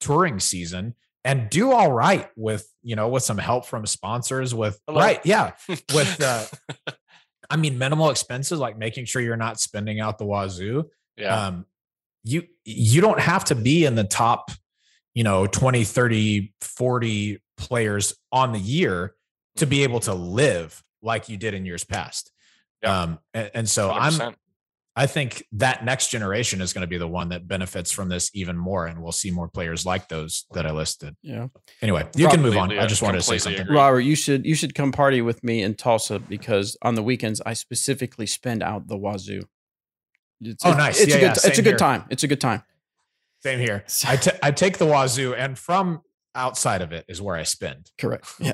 [0.00, 4.80] touring season and do all right with you know with some help from sponsors with
[4.86, 5.00] Hello.
[5.00, 5.52] right yeah
[5.94, 6.44] with uh
[7.52, 10.88] i mean minimal expenses like making sure you're not spending out the wazoo.
[11.16, 11.46] Yeah.
[11.46, 11.66] Um
[12.24, 14.50] you you don't have to be in the top
[15.14, 19.14] you know 20 30 40 players on the year
[19.56, 22.32] to be able to live like you did in years past.
[22.82, 23.02] Yeah.
[23.02, 24.34] um and, and so i am
[24.94, 28.30] I think that next generation is going to be the one that benefits from this
[28.34, 31.16] even more, and we'll see more players like those that I listed.
[31.22, 31.46] Yeah.
[31.80, 32.78] Anyway, you can move on.
[32.78, 33.62] I just wanted to say something.
[33.62, 33.76] Agree.
[33.76, 37.40] Robert, you should you should come party with me in Tulsa because on the weekends
[37.46, 39.42] I specifically spend out the wazoo.
[40.42, 41.00] It's, oh, nice.
[41.00, 41.24] It's yeah, a good.
[41.24, 41.76] Yeah, it's a good here.
[41.76, 42.04] time.
[42.10, 42.62] It's a good time.
[43.42, 43.84] Same here.
[44.06, 46.02] I, t- I take the wazoo, and from
[46.34, 47.90] outside of it is where I spend.
[47.98, 48.26] Correct.
[48.40, 48.52] Yeah.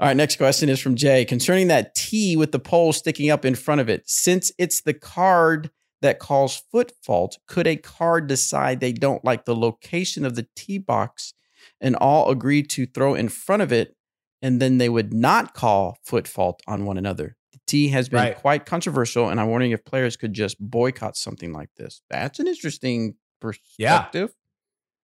[0.00, 0.16] All right.
[0.16, 3.80] Next question is from Jay concerning that T with the pole sticking up in front
[3.80, 4.02] of it.
[4.06, 5.70] Since it's the card
[6.02, 10.46] that calls foot fault, could a card decide they don't like the location of the
[10.56, 11.34] T box
[11.80, 13.96] and all agree to throw in front of it,
[14.42, 17.36] and then they would not call foot fault on one another?
[17.52, 18.36] The T has been right.
[18.36, 22.02] quite controversial, and I'm wondering if players could just boycott something like this.
[22.10, 24.30] That's an interesting perspective.
[24.30, 24.43] Yeah.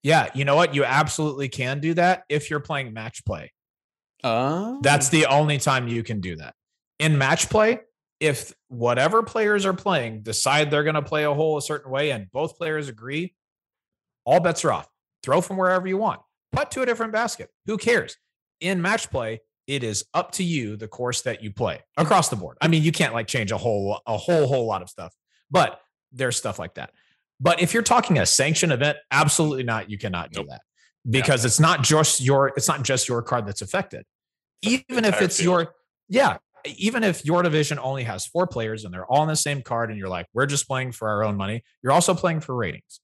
[0.03, 0.75] Yeah, you know what?
[0.75, 3.53] You absolutely can do that if you're playing match play.
[4.25, 4.81] Oh.
[4.83, 6.55] That's the only time you can do that.
[6.99, 7.81] In match play,
[8.19, 12.11] if whatever players are playing decide they're going to play a hole a certain way
[12.11, 13.35] and both players agree,
[14.25, 14.89] all bets are off.
[15.23, 16.21] Throw from wherever you want.
[16.53, 17.51] Put to a different basket.
[17.67, 18.17] Who cares?
[18.61, 22.37] In match play, it is up to you the course that you play across the
[22.37, 22.59] board.
[22.61, 25.15] I mean, you can't like change a whole a whole whole lot of stuff,
[25.51, 25.81] but
[26.13, 26.91] there's stuff like that.
[27.41, 29.91] But if you're talking a sanction event, absolutely not.
[29.91, 30.49] You cannot do nope.
[30.51, 30.61] that
[31.09, 31.49] because yeah.
[31.49, 34.05] it's not just your it's not just your card that's affected.
[34.63, 35.45] Even if it's field.
[35.45, 35.75] your
[36.09, 36.37] yeah,
[36.67, 39.91] even if your division only has four players and they're all on the same card,
[39.91, 43.01] and you're like, we're just playing for our own money, you're also playing for ratings.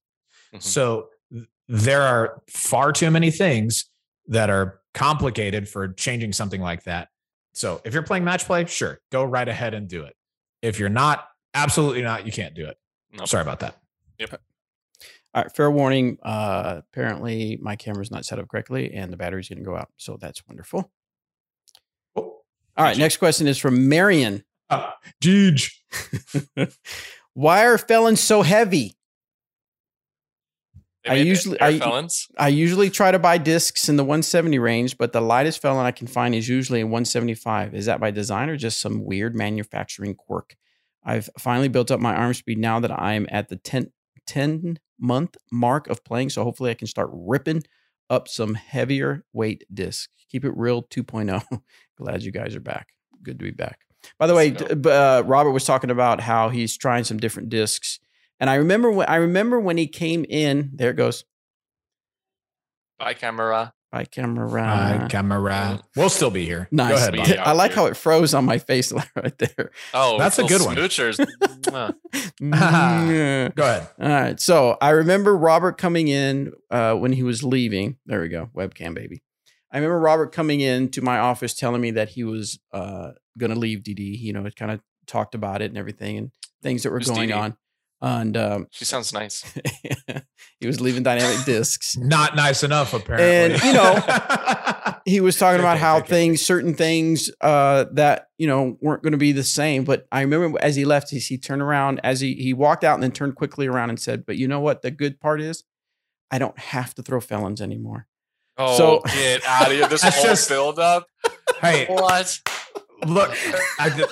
[0.53, 0.61] Mm-hmm.
[0.61, 1.09] So
[1.68, 3.87] there are far too many things
[4.28, 7.09] that are complicated for changing something like that.
[7.55, 10.14] So if you're playing match play, sure, go right ahead and do it.
[10.62, 12.76] If you're not, absolutely not, you can't do it.
[13.12, 13.28] Nope.
[13.28, 13.76] Sorry about that.
[14.18, 14.40] Yep.
[15.34, 16.18] All right, fair warning.
[16.22, 19.90] Uh, apparently, my camera's not set up correctly, and the battery's going to go out.
[19.96, 20.90] So that's wonderful.
[22.16, 22.22] Oh.
[22.76, 24.44] All right, next question is from Marion.
[24.70, 24.90] Uh,
[25.22, 25.70] Jeej.
[27.34, 28.96] Why are felons so heavy?
[31.08, 32.26] I usually- I- felons.
[32.36, 35.92] I usually try to buy discs in the 170 range, but the lightest felon I
[35.92, 37.74] can find is usually a 175.
[37.74, 40.56] Is that by design or just some weird manufacturing quirk?
[41.04, 43.92] I've finally built up my arm speed now that I'm at the 10,
[44.27, 47.62] 10 month mark of playing, so hopefully I can start ripping
[48.11, 50.09] up some heavier weight discs.
[50.31, 51.61] Keep it real 2.0.
[51.97, 52.89] Glad you guys are back.
[53.22, 53.81] Good to be back.
[54.18, 57.18] By the way, Let's d- b- uh, Robert was talking about how he's trying some
[57.18, 57.99] different discs,
[58.39, 60.70] and I remember when I remember when he came in.
[60.74, 61.24] There it goes.
[62.99, 63.74] Bye, camera.
[63.93, 64.49] By camera.
[64.64, 65.80] Hi, camera.
[65.95, 66.68] We'll still be here.
[66.70, 66.91] Nice.
[66.91, 67.37] Go ahead.
[67.39, 67.47] Bob.
[67.47, 69.70] I like how it froze on my face right there.
[69.95, 70.76] Oh, That's a good one.
[70.76, 71.16] Smoochers.
[73.55, 73.89] Go ahead.
[74.01, 74.41] All right.
[74.41, 77.97] So I remember Robert coming in uh, when he was leaving.
[78.07, 78.51] There we go.
[78.57, 79.22] Webcam, baby.
[79.72, 83.53] I remember Robert coming in to my office telling me that he was uh, going
[83.53, 84.18] to leave DD.
[84.18, 86.30] You know, it kind of talked about it and everything and
[86.62, 87.39] things that were Who's going DD?
[87.39, 87.57] on.
[88.03, 89.42] And um, she sounds nice.
[90.61, 91.97] he was leaving Dynamic Discs.
[91.99, 93.55] Not nice enough, apparently.
[93.57, 98.76] And, you know, he was talking about how things, certain things uh, that you know
[98.82, 99.84] weren't going to be the same.
[99.84, 102.94] But I remember as he left, he, he turned around as he he walked out
[102.94, 104.82] and then turned quickly around and said, "But you know what?
[104.82, 105.64] The good part is,
[106.30, 108.07] I don't have to throw felons anymore."
[108.59, 109.88] Oh, So- get out of here.
[109.88, 111.07] This That's whole just- build up.
[111.61, 112.40] hey, What?
[113.07, 113.30] look,
[113.78, 114.07] I, did,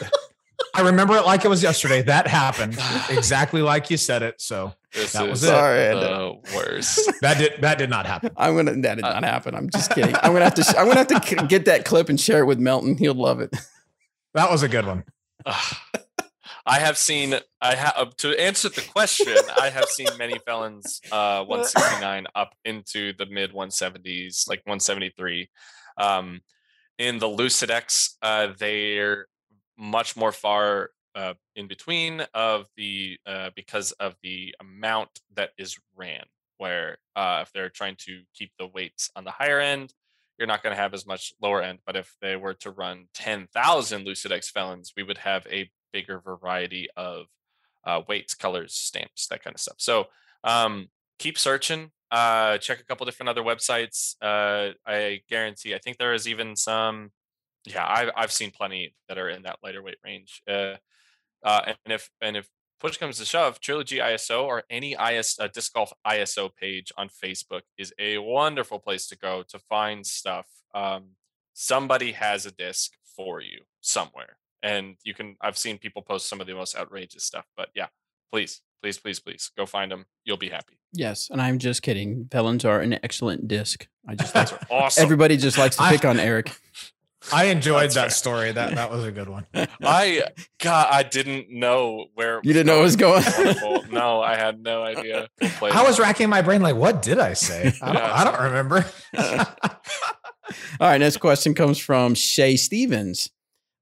[0.76, 2.02] I remember it like it was yesterday.
[2.02, 2.76] That happened
[3.10, 4.40] exactly like you said it.
[4.40, 5.46] So This That is was it.
[5.48, 7.12] Sorry, I the worst.
[7.22, 8.30] that did that did not happen.
[8.36, 9.54] I'm gonna that did not happen.
[9.54, 10.14] I'm just kidding.
[10.16, 12.40] I'm gonna have to sh- I'm gonna have to k- get that clip and share
[12.40, 12.96] it with Melton.
[12.96, 13.54] He'll love it.
[14.34, 15.04] That was a good one.
[16.66, 17.34] I have seen.
[17.60, 19.36] I have to answer the question.
[19.60, 25.50] I have seen many felons, uh, 169 up into the mid 170s, like 173.
[25.98, 26.40] Um,
[26.98, 29.26] in the Lucid X, uh, they're
[29.76, 35.78] much more far uh, in between of the uh, because of the amount that is
[35.96, 36.24] ran.
[36.58, 39.92] Where uh, if they're trying to keep the weights on the higher end,
[40.38, 41.80] you're not going to have as much lower end.
[41.84, 46.20] But if they were to run 10,000 Lucid X felons, we would have a bigger
[46.20, 47.26] variety of
[47.84, 49.76] uh, weights, colors, stamps, that kind of stuff.
[49.78, 50.06] So
[50.42, 51.90] um, keep searching.
[52.10, 54.14] Uh, check a couple different other websites.
[54.22, 55.74] Uh, I guarantee.
[55.74, 57.10] I think there is even some.
[57.66, 60.42] Yeah, I've I've seen plenty that are in that lighter weight range.
[60.48, 60.74] Uh,
[61.42, 62.48] uh, and if and if
[62.80, 67.08] push comes to shove, Trilogy ISO or any IS uh, disc golf ISO page on
[67.08, 70.46] Facebook is a wonderful place to go to find stuff.
[70.74, 71.10] Um,
[71.54, 75.36] somebody has a disc for you somewhere, and you can.
[75.40, 77.86] I've seen people post some of the most outrageous stuff, but yeah,
[78.32, 80.04] please, please, please, please go find them.
[80.24, 80.78] You'll be happy.
[80.92, 82.28] Yes, and I'm just kidding.
[82.30, 83.86] Felons are an excellent disc.
[84.06, 85.02] I just are awesome.
[85.02, 86.52] everybody just likes to I- pick on Eric.
[87.32, 88.10] I enjoyed that fair.
[88.10, 88.52] story.
[88.52, 89.46] That that was a good one.
[89.82, 90.22] I
[90.60, 93.22] God, I didn't know where You didn't know it was going.
[93.90, 95.28] No, I had no idea.
[95.40, 97.72] I was racking my brain like, what did I say?
[97.82, 98.14] I don't, Yeah.
[98.14, 98.86] I don't remember.
[100.80, 103.30] All right, next question comes from Shay Stevens.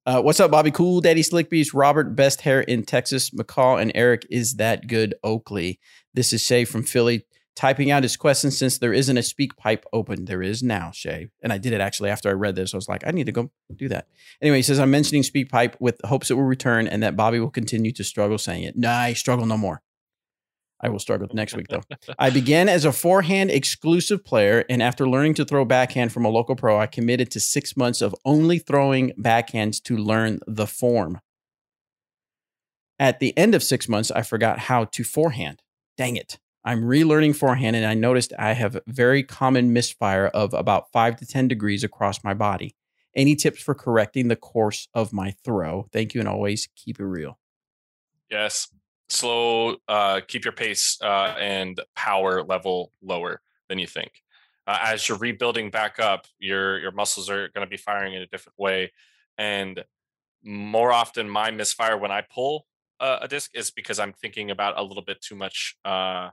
[0.06, 3.92] Uh, what's up, Bobby Cool, Daddy Slick Beast, Robert, best hair in Texas, McCall, and
[3.94, 5.78] Eric is that good, Oakley.
[6.14, 7.24] This is Shay from Philly
[7.54, 10.24] typing out his question since there isn't a SpeakPipe open.
[10.24, 11.28] There is now, Shay.
[11.42, 12.74] And I did it actually after I read this.
[12.74, 14.08] I was like, I need to go do that.
[14.40, 17.50] Anyway, he says, I'm mentioning SpeakPipe with hopes it will return and that Bobby will
[17.50, 18.76] continue to struggle saying it.
[18.76, 19.82] Nah, I struggle no more.
[20.82, 21.82] I will struggle next week though.
[22.18, 26.28] I began as a forehand exclusive player, and after learning to throw backhand from a
[26.28, 31.20] local pro, I committed to six months of only throwing backhands to learn the form.
[32.98, 35.62] At the end of six months, I forgot how to forehand.
[35.96, 36.40] Dang it.
[36.64, 41.26] I'm relearning forehand, and I noticed I have very common misfire of about five to
[41.26, 42.76] 10 degrees across my body.
[43.16, 45.88] Any tips for correcting the course of my throw?
[45.92, 47.38] Thank you, and always keep it real.
[48.30, 48.68] Yes.
[49.08, 54.22] Slow, uh, keep your pace uh, and power level lower than you think.
[54.66, 58.22] Uh, as you're rebuilding back up, your your muscles are going to be firing in
[58.22, 58.92] a different way,
[59.36, 59.84] and
[60.44, 62.66] more often, my misfire when I pull
[63.02, 66.30] a disc is because I'm thinking about a little bit too much, uh,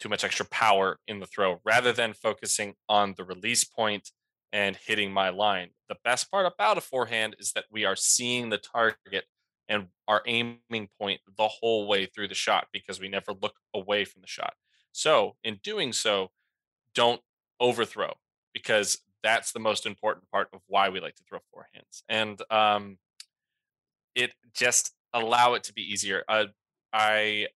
[0.00, 4.10] too much extra power in the throw, rather than focusing on the release point
[4.52, 5.70] and hitting my line.
[5.88, 9.24] The best part about a forehand is that we are seeing the target
[9.68, 14.04] and our aiming point the whole way through the shot because we never look away
[14.04, 14.54] from the shot.
[14.92, 16.30] So, in doing so,
[16.94, 17.20] don't
[17.60, 18.14] overthrow
[18.52, 22.02] because that's the most important part of why we like to throw forehands.
[22.08, 22.98] And um,
[24.14, 26.24] it just allow it to be easier.
[26.28, 26.46] Uh,
[26.92, 27.48] I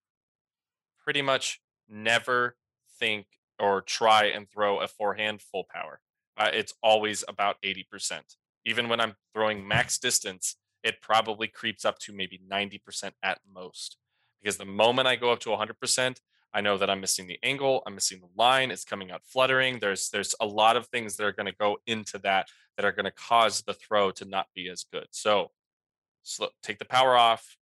[1.02, 2.56] pretty much never
[2.98, 3.26] think
[3.58, 6.00] or try and throw a forehand full power.
[6.36, 8.20] Uh, it's always about 80%.
[8.64, 13.96] Even when I'm throwing max distance, it probably creeps up to maybe 90% at most.
[14.42, 16.16] Because the moment I go up to 100%,
[16.52, 19.80] I know that I'm missing the angle, I'm missing the line, it's coming out fluttering.
[19.80, 22.92] There's there's a lot of things that are going to go into that that are
[22.92, 25.08] going to cause the throw to not be as good.
[25.10, 25.50] So,
[26.22, 27.56] so take the power off,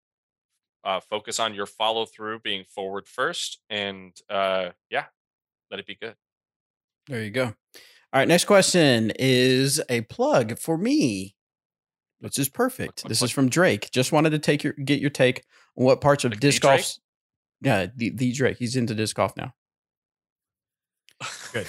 [0.85, 5.05] uh, focus on your follow through being forward first, and uh, yeah,
[5.71, 6.15] let it be good.
[7.09, 7.45] There you go.
[7.45, 7.55] All
[8.21, 11.35] right, next question is a plug for me,
[12.21, 13.09] which is perfect.
[13.09, 13.91] This is from Drake.
[13.91, 15.45] Just wanted to take your get your take
[15.77, 16.99] on what parts of Like disc golf.
[17.61, 18.59] Yeah, the, the Drake.
[18.59, 19.55] He's into disc golf now.
[21.53, 21.67] Good.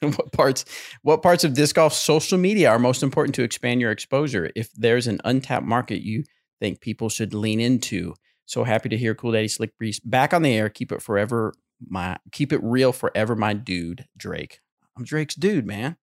[0.00, 0.64] what parts
[1.02, 4.72] what parts of disc golf social media are most important to expand your exposure if
[4.72, 6.24] there's an untapped market you
[6.60, 8.14] think people should lean into
[8.46, 10.68] so happy to hear cool daddy slick breeze back on the air.
[10.68, 11.54] Keep it forever
[11.86, 14.60] my keep it real forever my dude drake.
[14.96, 15.96] I'm drake's dude man.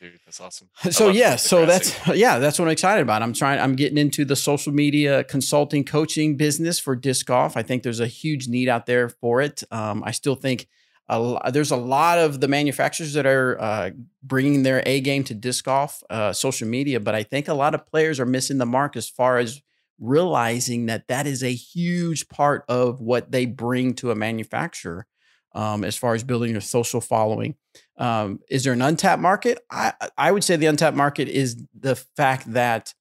[0.00, 0.68] Dude, that's awesome.
[0.90, 3.22] So yeah so that's yeah that's what i'm excited about.
[3.22, 7.56] I'm trying i'm getting into the social media consulting coaching business for disc golf.
[7.56, 9.62] I think there's a huge need out there for it.
[9.70, 10.68] Um, i still think
[11.08, 13.90] a there's a lot of the manufacturers that are uh,
[14.22, 17.74] bringing their a game to disc golf uh, social media but i think a lot
[17.74, 19.60] of players are missing the mark as far as
[19.98, 25.06] realizing that that is a huge part of what they bring to a manufacturer
[25.54, 27.54] um, as far as building your social following
[27.96, 29.58] um, is there an untapped market?
[29.70, 32.94] I I would say the untapped market is the fact that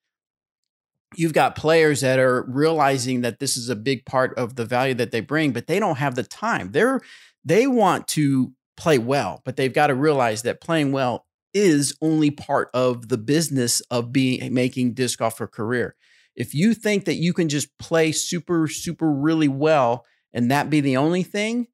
[1.16, 4.96] you've got players that are realizing that this is a big part of the value
[4.96, 6.72] that they bring, but they don't have the time.
[6.72, 7.02] They're
[7.44, 12.32] they want to play well, but they've got to realize that playing well is only
[12.32, 15.96] part of the business of being making disc golf a career.
[16.36, 20.82] If you think that you can just play super super really well and that be
[20.82, 21.68] the only thing,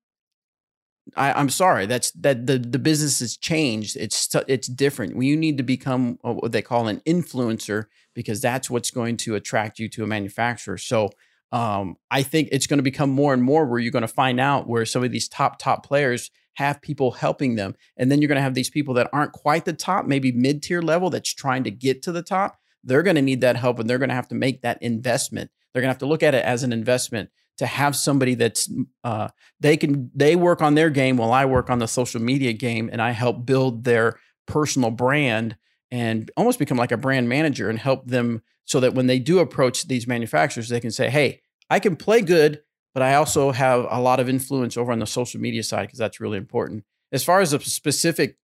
[1.16, 1.86] I, I'm sorry.
[1.86, 3.96] That's that the the business has changed.
[3.96, 5.22] It's it's different.
[5.22, 9.80] You need to become what they call an influencer because that's what's going to attract
[9.80, 10.78] you to a manufacturer.
[10.78, 11.10] So
[11.52, 14.40] um, I think it's going to become more and more where you're going to find
[14.40, 18.28] out where some of these top top players have people helping them, and then you're
[18.28, 21.34] going to have these people that aren't quite the top, maybe mid tier level, that's
[21.34, 22.58] trying to get to the top.
[22.84, 25.52] They're going to need that help, and they're going to have to make that investment.
[25.74, 28.72] They're going to have to look at it as an investment to have somebody that's
[29.04, 29.28] uh,
[29.60, 32.90] they can they work on their game while I work on the social media game
[32.92, 34.18] and I help build their
[34.48, 35.58] personal brand
[35.92, 39.40] and almost become like a brand manager and help them so that when they do
[39.40, 42.62] approach these manufacturers they can say hey I can play good
[42.94, 46.00] but I also have a lot of influence over on the social media side because
[46.00, 48.38] that's really important as far as a specific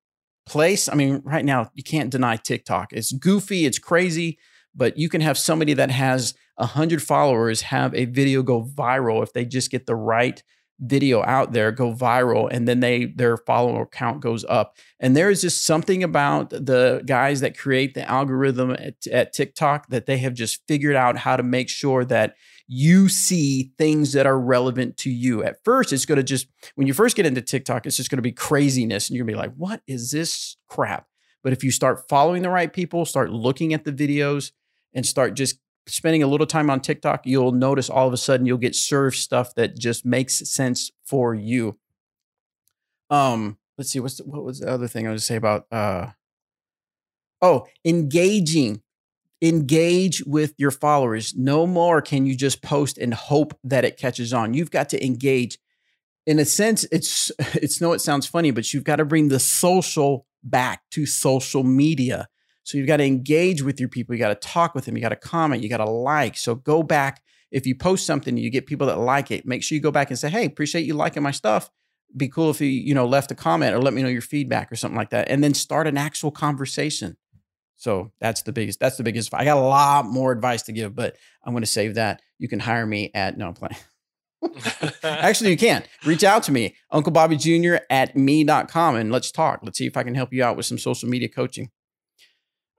[0.45, 0.87] place.
[0.89, 2.93] I mean right now you can't deny TikTok.
[2.93, 4.37] It's goofy it's crazy
[4.75, 9.33] but you can have somebody that has 100 followers have a video go viral if
[9.33, 10.43] they just get the right
[10.79, 14.75] video out there go viral and then they their follower count goes up.
[14.99, 19.87] And there is just something about the guys that create the algorithm at, at tiktok
[19.87, 22.35] that they have just figured out how to make sure that
[22.67, 26.87] you see things that are relevant to you at first it's going to just when
[26.87, 29.39] you first get into tiktok it's just going to be craziness and you're going to
[29.39, 31.07] be like what is this crap
[31.43, 34.51] but if you start following the right people start looking at the videos
[34.93, 38.45] and start just spending a little time on TikTok, you'll notice all of a sudden
[38.45, 41.77] you'll get served stuff that just makes sense for you.
[43.09, 45.67] Um, let's see, what's the, what was the other thing I was to say about
[45.71, 46.07] uh
[47.41, 48.81] oh, engaging.
[49.45, 51.35] Engage with your followers.
[51.35, 54.55] No more can you just post and hope that it catches on.
[54.55, 55.59] You've got to engage.
[56.25, 59.39] In a sense, it's it's no, it sounds funny, but you've got to bring the
[59.39, 62.27] social back to social media.
[62.63, 64.15] So you've got to engage with your people.
[64.15, 64.97] You got to talk with them.
[64.97, 65.61] You got to comment.
[65.61, 66.37] You got to like.
[66.37, 67.21] So go back.
[67.51, 69.45] If you post something, you get people that like it.
[69.45, 71.69] Make sure you go back and say, "Hey, appreciate you liking my stuff.
[72.17, 74.71] Be cool if you you know left a comment or let me know your feedback
[74.71, 77.17] or something like that." And then start an actual conversation.
[77.75, 78.79] So that's the biggest.
[78.79, 79.33] That's the biggest.
[79.33, 82.21] I got a lot more advice to give, but I'm going to save that.
[82.39, 83.75] You can hire me at no playing.
[85.03, 87.77] Actually, you can reach out to me, Uncle Bobby Jr.
[87.89, 89.59] at me.com, and let's talk.
[89.63, 91.69] Let's see if I can help you out with some social media coaching.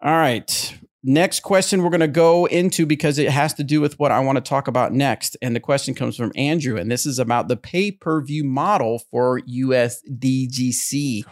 [0.02, 0.78] All right.
[1.08, 4.18] Next question we're going to go into because it has to do with what I
[4.20, 5.36] want to talk about next.
[5.40, 9.00] And the question comes from Andrew, and this is about the pay per view model
[9.10, 11.24] for USDGC.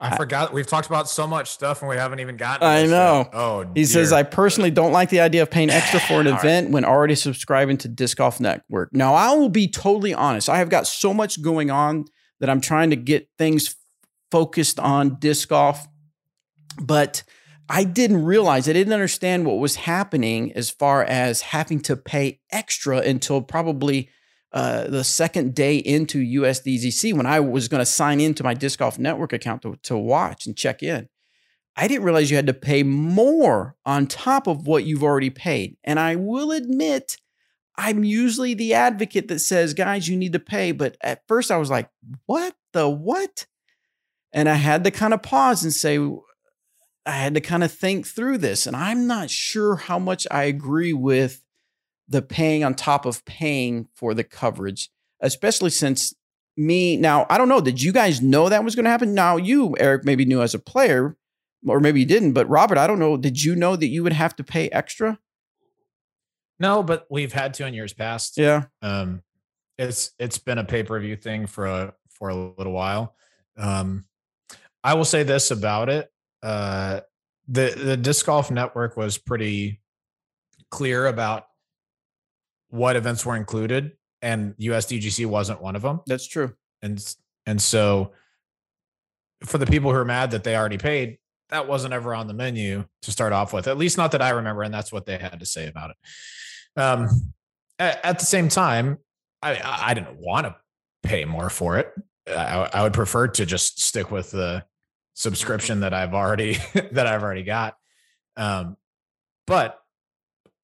[0.00, 2.60] I I- forgot we've talked about so much stuff and we haven't even gotten.
[2.60, 3.28] to I know.
[3.32, 4.12] Oh, He says.
[4.12, 6.40] I personally don't like the idea of paying extra for an All right.
[6.44, 8.90] event when already subscribing to Disc Golf Network.
[8.92, 10.48] Now, I will be totally honest.
[10.48, 12.04] I have got so much going on
[12.40, 13.74] that I'm trying to get things
[14.30, 15.86] focused on disc golf,
[16.80, 17.22] but
[17.68, 22.40] I didn't realize, I didn't understand what was happening as far as having to pay
[22.52, 24.10] extra until probably
[24.52, 28.78] uh, the second day into USDGC when I was going to sign into my Disc
[28.78, 31.08] Golf Network account to, to watch and check in.
[31.76, 35.76] I didn't realize you had to pay more on top of what you've already paid.
[35.84, 37.18] And I will admit,
[37.76, 40.72] I'm usually the advocate that says, guys, you need to pay.
[40.72, 41.88] But at first I was like,
[42.26, 43.46] what the what?
[44.32, 45.98] And I had to kind of pause and say,
[47.06, 48.66] I had to kind of think through this.
[48.66, 51.44] And I'm not sure how much I agree with
[52.08, 54.90] the paying on top of paying for the coverage,
[55.20, 56.14] especially since
[56.56, 59.14] me now, I don't know, did you guys know that was going to happen?
[59.14, 61.16] Now, you, Eric, maybe knew as a player,
[61.66, 64.12] or maybe you didn't, but Robert, I don't know, did you know that you would
[64.12, 65.18] have to pay extra?
[66.58, 68.36] No, but we've had to in years past.
[68.36, 68.64] Yeah.
[68.82, 69.22] Um,
[69.78, 73.14] it's it's been a pay per view thing for a for a little while.
[73.56, 74.06] Um,
[74.82, 76.08] I will say this about it:
[76.42, 77.00] uh,
[77.46, 79.80] the the disc golf network was pretty
[80.70, 81.46] clear about
[82.68, 83.92] what events were included,
[84.22, 86.00] and USDGC wasn't one of them.
[86.06, 86.54] That's true.
[86.82, 87.02] And
[87.46, 88.12] and so
[89.44, 91.18] for the people who are mad that they already paid,
[91.50, 93.68] that wasn't ever on the menu to start off with.
[93.68, 96.80] At least not that I remember, and that's what they had to say about it.
[96.80, 97.08] Um,
[97.78, 98.98] at, at the same time,
[99.42, 100.56] I I didn't want to
[101.02, 101.92] pay more for it.
[102.28, 104.64] I, I would prefer to just stick with the
[105.14, 106.58] subscription that I've already
[106.92, 107.76] that I've already got.
[108.36, 108.76] Um,
[109.46, 109.80] but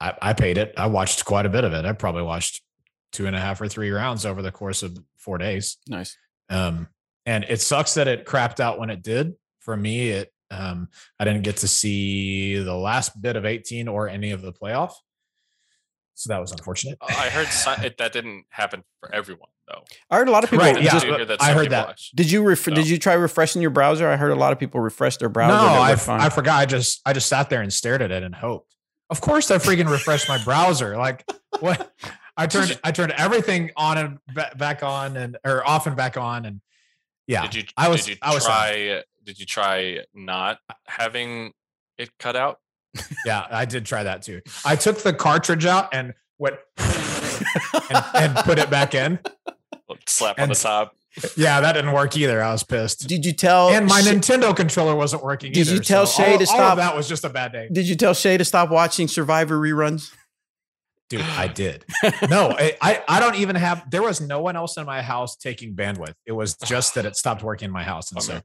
[0.00, 0.74] I, I paid it.
[0.76, 1.84] I watched quite a bit of it.
[1.84, 2.62] I probably watched
[3.12, 5.78] two and a half or three rounds over the course of four days.
[5.88, 6.16] Nice.
[6.50, 6.88] Um,
[7.26, 9.34] and it sucks that it crapped out when it did.
[9.60, 10.88] For me, it um,
[11.18, 14.92] I didn't get to see the last bit of 18 or any of the playoff.
[16.14, 16.98] So that was unfortunate.
[17.00, 17.48] I heard
[17.84, 19.84] it, that didn't happen for everyone though.
[20.10, 20.64] I heard a lot of people.
[20.64, 21.88] Right, yeah, just, hear that I heard that.
[21.88, 22.12] watch.
[22.14, 24.08] did you ref- So- did you try refreshing your browser?
[24.08, 25.54] I heard a lot of people refresh their browser.
[25.54, 26.26] no, and I.
[26.26, 26.60] I forgot.
[26.60, 28.73] I just I just sat there and stared at it and hoped.
[29.10, 30.96] Of course, I freaking refreshed my browser.
[30.96, 31.24] Like
[31.60, 31.92] what?
[32.36, 34.18] I turned I turned everything on and
[34.56, 36.60] back on and or off and back on and
[37.26, 37.42] yeah.
[37.42, 41.52] Did you I was- did you I was try did you try not having
[41.96, 42.58] it cut out?
[43.24, 44.40] Yeah, I did try that too.
[44.64, 49.18] I took the cartridge out and went and, and put it back in.
[50.06, 50.96] Slap on the top.
[51.36, 52.42] Yeah, that didn't work either.
[52.42, 53.06] I was pissed.
[53.06, 55.52] did you tell And my Shay- Nintendo controller wasn't working.
[55.52, 57.52] Did you tell so Shay all, to all stop- of that was just a bad
[57.52, 60.12] day, Did you tell Shay to stop watching Survivor reruns?
[61.10, 61.20] dude.
[61.20, 61.84] I did.
[62.28, 63.88] No, I, I I don't even have.
[63.90, 66.14] There was no one else in my house taking bandwidth.
[66.26, 68.40] It was just that it stopped working in my house, and so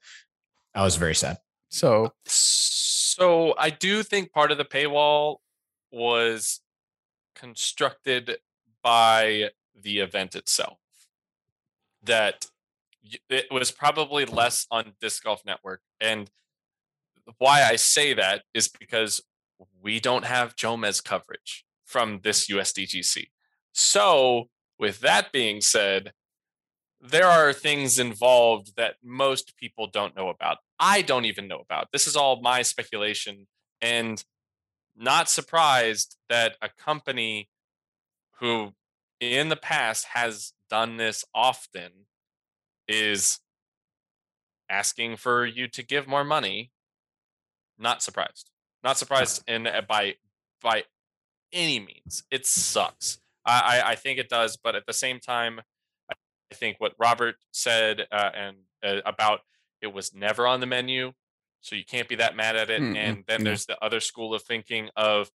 [0.76, 1.38] I was very sad.
[1.70, 5.38] So So I do think part of the paywall
[5.92, 6.60] was
[7.36, 8.38] constructed
[8.84, 9.50] by
[9.82, 10.78] the event itself.
[12.04, 12.50] That y-
[13.30, 15.82] it was probably less on Disc Golf Network.
[16.00, 16.30] And
[17.38, 19.22] why I say that is because
[19.82, 23.28] we don't have Jomez coverage from this USDGC.
[23.72, 26.14] So, with that being said,
[27.02, 30.58] there are things involved that most people don't know about.
[30.80, 31.88] I don't even know about.
[31.92, 33.48] This is all my speculation
[33.82, 34.24] and
[34.98, 37.50] not surprised that a company
[38.40, 38.74] who
[39.20, 41.92] in the past has done this often
[42.90, 43.40] is
[44.70, 46.72] asking for you to give more money.
[47.78, 48.52] Not surprised.
[48.84, 50.16] Not surprised in uh, by
[50.62, 50.84] by
[51.54, 52.24] any means.
[52.30, 53.20] It sucks.
[53.46, 55.62] I, I I think it does, but at the same time,
[56.12, 59.42] I think what Robert said uh, and uh, about
[59.82, 61.14] it was never on the menu,
[61.62, 62.82] so you can't be that mad at it.
[62.82, 65.32] Mm-mm, and then there's the other school of thinking of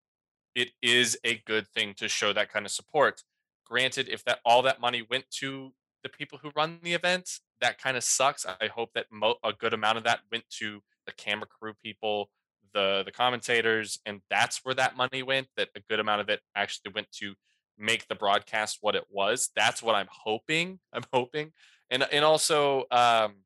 [0.55, 3.23] it is a good thing to show that kind of support.
[3.67, 5.73] Granted, if that all that money went to
[6.05, 8.47] the people who run the event, that kind of sucks.
[8.47, 12.31] I hope that mo- a good amount of that went to the camera crew people,
[12.75, 15.49] the the commentators, and that's where that money went.
[15.57, 17.35] That a good amount of it actually went to
[17.77, 19.51] make the broadcast what it was.
[19.57, 20.79] That's what I'm hoping.
[20.93, 21.53] I'm hoping,
[21.91, 23.37] and and also um,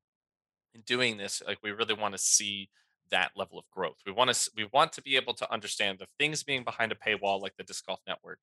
[0.74, 2.68] in doing this, like we really want to see
[3.10, 3.96] that level of growth.
[4.04, 6.96] We want to we want to be able to understand the things being behind a
[6.96, 8.40] paywall, like the Disc Golf Network.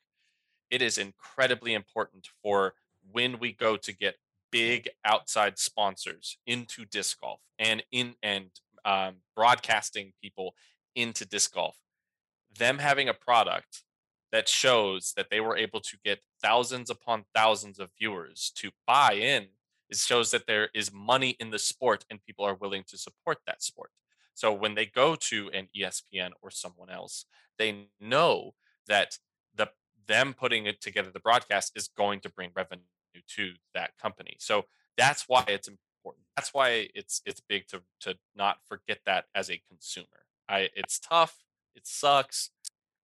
[0.72, 2.74] It is incredibly important for
[3.12, 4.16] when we go to get
[4.52, 8.50] big outside sponsors into disc golf and in and
[8.86, 10.56] um, broadcasting people
[10.96, 11.78] into disc golf
[12.58, 13.84] them having a product
[14.32, 19.14] that shows that they were able to get thousands upon thousands of viewers to buy
[19.14, 19.48] in
[19.90, 23.38] it shows that there is money in the sport and people are willing to support
[23.46, 23.92] that sport.
[24.34, 27.26] So when they go to an espn or someone else
[27.58, 28.54] they know
[28.88, 29.18] that
[29.56, 29.70] the
[30.08, 32.52] them putting it together the broadcast is going to bring
[33.16, 34.66] revenue to that company so
[34.98, 39.50] that's why it's important that's why it's it's big to to not forget that as
[39.50, 41.44] a consumer i it's tough
[41.76, 42.52] it sucks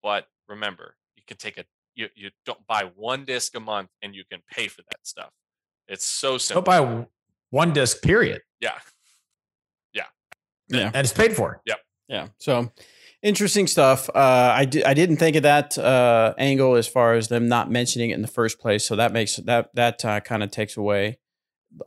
[0.03, 1.64] but remember you can take a
[1.95, 5.32] you, you don't buy one disc a month and you can pay for that stuff
[5.88, 7.07] it's so simple Don't buy
[7.49, 8.80] one disc, period, yeah
[9.93, 10.03] Yeah.
[10.70, 10.91] Yeah.
[10.93, 11.62] And it's paid for.
[11.66, 11.80] Yep.
[12.07, 12.28] Yeah.
[12.38, 12.72] So
[13.22, 14.10] interesting stuff.
[14.10, 17.70] Uh, I di- I didn't think of that uh, angle as far as them not
[17.72, 18.86] mentioning it in the first place.
[18.86, 21.20] So that makes that that uh, kind of takes away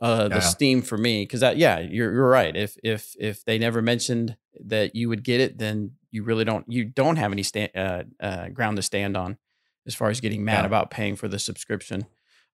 [0.01, 0.39] uh, the Yeah.
[0.41, 2.55] steam for me because that yeah you're you're right.
[2.55, 6.65] If if if they never mentioned that you would get it, then you really don't
[6.69, 9.37] you don't have any stand uh, uh, ground to stand on
[9.85, 10.65] as far as getting mad Yeah.
[10.67, 12.05] about paying for the subscription.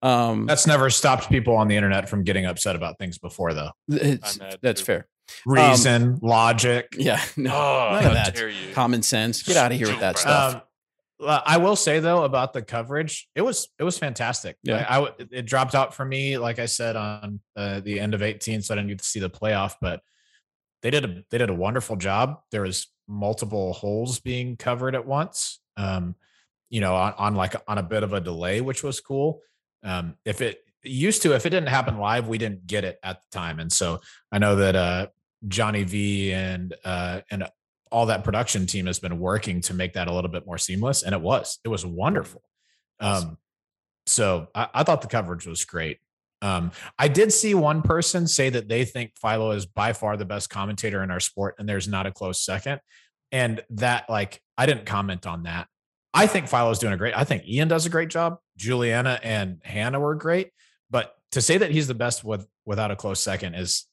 [0.02, 3.70] Um, That's never stopped people on the internet from getting upset about things before, though.
[3.88, 4.84] it's, that's too.
[4.84, 5.08] fair.
[5.44, 6.94] Reason, logic.
[6.98, 7.20] Yeah.
[7.36, 8.38] No, Oh, none of that.
[8.38, 8.74] you.
[8.74, 9.42] Common sense.
[9.42, 10.54] Get out of here with that stuff.
[10.56, 10.62] Um,
[11.46, 14.56] I will say though about the coverage, it was it was fantastic.
[14.62, 14.84] Yeah.
[14.88, 18.12] I, I w- it dropped out for me, like I said on uh, the end
[18.14, 19.76] of 18, so I didn't get to see the playoff.
[19.80, 20.00] But
[20.82, 22.40] they did a they did a wonderful job.
[22.50, 25.60] There was multiple holes being covered at once.
[25.78, 26.16] Um,
[26.68, 29.40] you know, on, on like on a bit of a delay, which was cool.
[29.82, 33.20] Um, if it used to, if it didn't happen live, we didn't get it at
[33.22, 34.00] the time, and so
[34.30, 35.06] I know that uh,
[35.46, 37.44] Johnny V and uh, and
[37.90, 41.02] all that production team has been working to make that a little bit more seamless,
[41.02, 42.42] and it was it was wonderful.
[43.00, 43.38] Um,
[44.06, 45.98] so I, I thought the coverage was great.
[46.42, 50.24] Um, I did see one person say that they think Philo is by far the
[50.24, 52.80] best commentator in our sport, and there's not a close second.
[53.32, 55.66] And that, like, I didn't comment on that.
[56.14, 57.16] I think Philo's doing a great.
[57.16, 58.38] I think Ian does a great job.
[58.56, 60.50] Juliana and Hannah were great,
[60.90, 63.86] but to say that he's the best with without a close second is,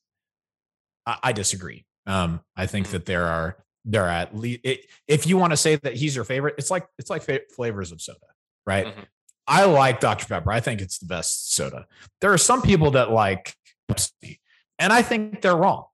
[1.06, 1.86] I, I disagree.
[2.06, 2.92] Um, I think Mhm.
[2.92, 4.62] that there are there are at least
[5.08, 7.24] if you want to say that he's your favorite, it's like it's like
[7.56, 8.20] flavors of soda,
[8.66, 8.88] right?
[8.88, 9.06] Mhm.
[9.46, 10.26] I like Dr.
[10.26, 10.52] Pepper.
[10.54, 11.86] I think it's the best soda.
[12.22, 13.56] There are some people that like
[13.92, 14.40] Pepsi,
[14.80, 15.86] and I think they're wrong.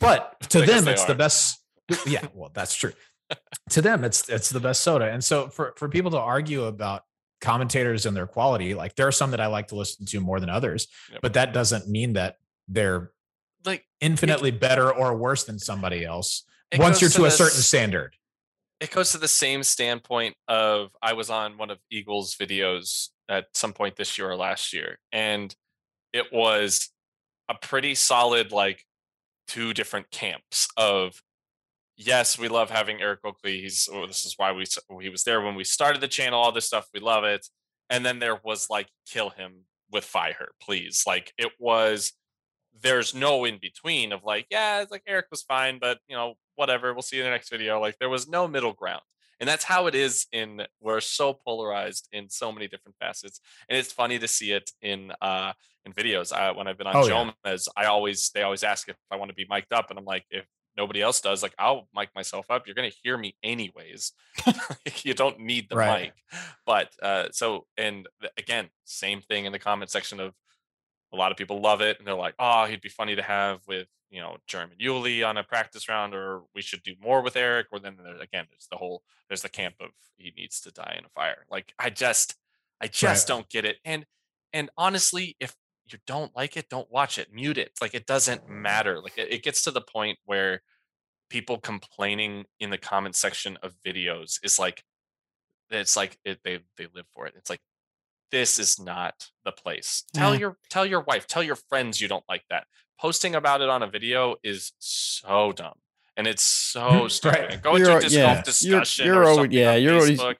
[0.00, 1.60] But to them, it's the best.
[2.06, 2.92] Yeah, well, that's true.
[3.70, 5.06] to them, it's it's the best soda.
[5.10, 7.02] And so for for people to argue about
[7.42, 10.40] commentators and their quality, like there are some that I like to listen to more
[10.40, 11.20] than others, Yep.
[11.22, 12.36] but that doesn't mean that
[12.68, 13.12] they're
[13.68, 16.44] Like infinitely better or worse than somebody else
[16.76, 18.14] once you're to a this- certain standard.
[18.80, 23.46] it goes to the same standpoint of I was on one of Eagles videos at
[23.54, 25.54] some point this year or last year, and
[26.12, 26.90] it was
[27.48, 28.84] a pretty solid like
[29.46, 31.20] two different camps of
[31.96, 33.60] yes, we love having Eric Oakley.
[33.60, 34.64] He's oh, this is why we
[35.02, 36.40] he was there when we started the channel.
[36.40, 37.46] All this stuff, we love it.
[37.90, 41.04] And then there was like kill him with fire, please.
[41.06, 42.12] Like it was.
[42.80, 46.34] There's no in between of like yeah, it's like Eric was fine, but you know
[46.56, 46.92] whatever.
[46.92, 47.80] We'll see you in the next video.
[47.80, 49.02] Like there was no middle ground.
[49.40, 53.40] And that's how it is in we're so polarized in so many different facets.
[53.68, 55.52] And it's funny to see it in uh
[55.84, 56.32] in videos.
[56.32, 57.60] Uh, when I've been on Oh, yeah.
[57.76, 60.24] I always they always ask if I want to be mic'd up, and I'm like,
[60.30, 60.44] if
[60.76, 62.66] nobody else does, like I'll mic myself up.
[62.66, 64.12] You're gonna hear me anyways.
[65.04, 66.12] you don't need the Right.
[66.32, 66.40] mic.
[66.66, 70.34] But uh so and again, same thing in the comment section of
[71.12, 73.60] a lot of people love it and they're like, oh, he'd be funny to have
[73.66, 77.36] with you know German Yuli on a practice round, or we should do more with
[77.36, 77.68] Eric.
[77.72, 80.96] Or then there, again, there's the whole there's the camp of he needs to die
[80.98, 81.44] in a fire.
[81.50, 82.36] Like I just
[82.80, 83.76] I just don't get it.
[83.84, 84.06] And
[84.52, 85.54] and honestly, if
[85.90, 87.32] you don't like it, don't watch it.
[87.32, 87.72] Mute it.
[87.80, 89.00] Like it doesn't matter.
[89.00, 90.62] Like it, it gets to the point where
[91.30, 94.82] people complaining in the comment section of videos is like
[95.70, 97.34] it's like it, they they live for it.
[97.36, 97.60] It's like
[98.30, 100.04] this is not the place.
[100.14, 100.40] Tell Yeah.
[100.40, 102.66] your tell your wife, tell your friends you don't like that.
[103.00, 105.74] Posting about it on a video is so dumb.
[106.16, 107.10] And it's so Right.
[107.12, 107.52] stupid.
[107.52, 108.22] And Go You're- into a disc yeah.
[108.22, 110.34] golf You're- discussion you're or always- yeah, on you're always- Facebook.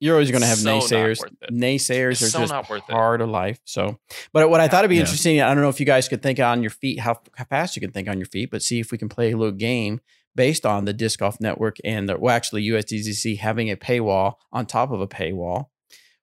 [0.00, 1.18] You're always going to have So naysayers.
[1.50, 2.92] Naysayers It's are so just not worth it.
[2.92, 3.58] part of life.
[3.64, 3.98] So,
[4.32, 5.00] but what I thought would be Yeah.
[5.00, 7.74] interesting, I don't know if you guys could think on your feet, how, how fast
[7.74, 10.00] you can think on your feet, but see if we can play a little game
[10.36, 14.66] based on the Disc Golf Network and the, well, actually USDGC having a paywall on
[14.66, 15.64] top of a paywall.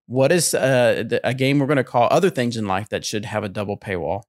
[0.08, 3.26] What is uh, a game we're going to call other things in life that should
[3.26, 4.24] have a double paywall?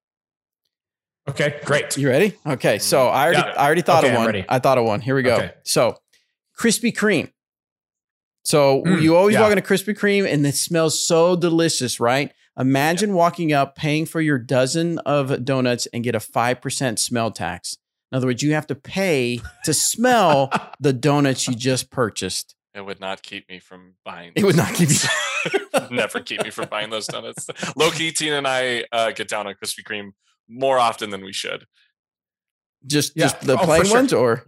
[1.28, 1.96] Okay, great.
[1.96, 2.34] You ready?
[2.46, 4.44] Okay, so I already, I already thought Okay, of one.
[4.48, 5.00] I thought of one.
[5.00, 5.36] Here we go.
[5.36, 5.52] Okay.
[5.64, 5.98] So,
[6.58, 7.30] Krispy Kreme.
[8.44, 9.40] So Mm, you always yeah.
[9.42, 12.32] walk into Krispy Kreme and it smells so delicious, right?
[12.58, 17.30] Imagine walking up, paying for your dozen of donuts and get a five percent smell
[17.32, 17.76] tax.
[18.12, 20.50] In other words, you have to pay to smell
[20.80, 22.54] the donuts you just purchased.
[22.76, 24.32] It would not keep me from buying.
[24.36, 25.60] It would not keep you-
[25.90, 27.48] Never keep me from buying those donuts.
[27.76, 30.10] Loki, Tina, and I uh, get down on Krispy Kreme
[30.48, 31.64] more often than we should.
[32.86, 33.24] Just Yeah.
[33.24, 33.94] just the Oh, plain sure.
[33.96, 34.44] ones or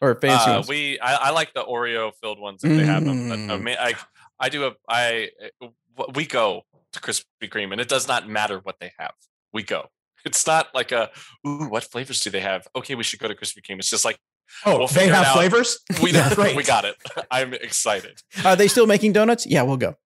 [0.00, 0.68] or fancy Uh, ones.
[0.68, 3.28] we, I, I like the Oreo filled ones if they have them.
[3.28, 3.62] But, I Mm.
[3.62, 3.94] mean, I,
[4.38, 5.30] I do a, I,
[5.62, 5.68] uh,
[6.14, 6.62] we go
[6.92, 9.12] to Krispy Kreme, and it does not matter what they have.
[9.52, 9.88] We go.
[10.26, 11.10] It's not like a,
[11.46, 12.66] ooh, what flavors do they have?
[12.76, 13.78] Okay, we should go to Krispy Kreme.
[13.78, 14.18] It's just like
[14.66, 15.78] Oh, We'll they have flavors.
[16.02, 16.56] we, Yeah, great.
[16.56, 16.96] we got it.
[17.30, 18.20] I'm excited.
[18.44, 19.46] Are they still making donuts?
[19.46, 19.96] Yeah, we'll go.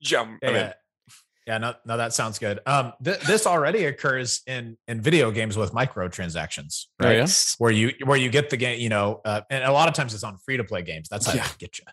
[0.00, 0.72] Yeah, Yeah, yeah.
[1.46, 2.60] Yeah, no, no, that sounds good.
[2.64, 7.16] Um, th- this already occurs in in video games with microtransactions, Oh, right?
[7.18, 7.26] yeah?
[7.58, 10.14] Where you where you get the game, you know, uh, and a lot of times
[10.14, 11.08] it's on free to play games.
[11.10, 11.42] That's how Yeah.
[11.46, 11.84] they get you,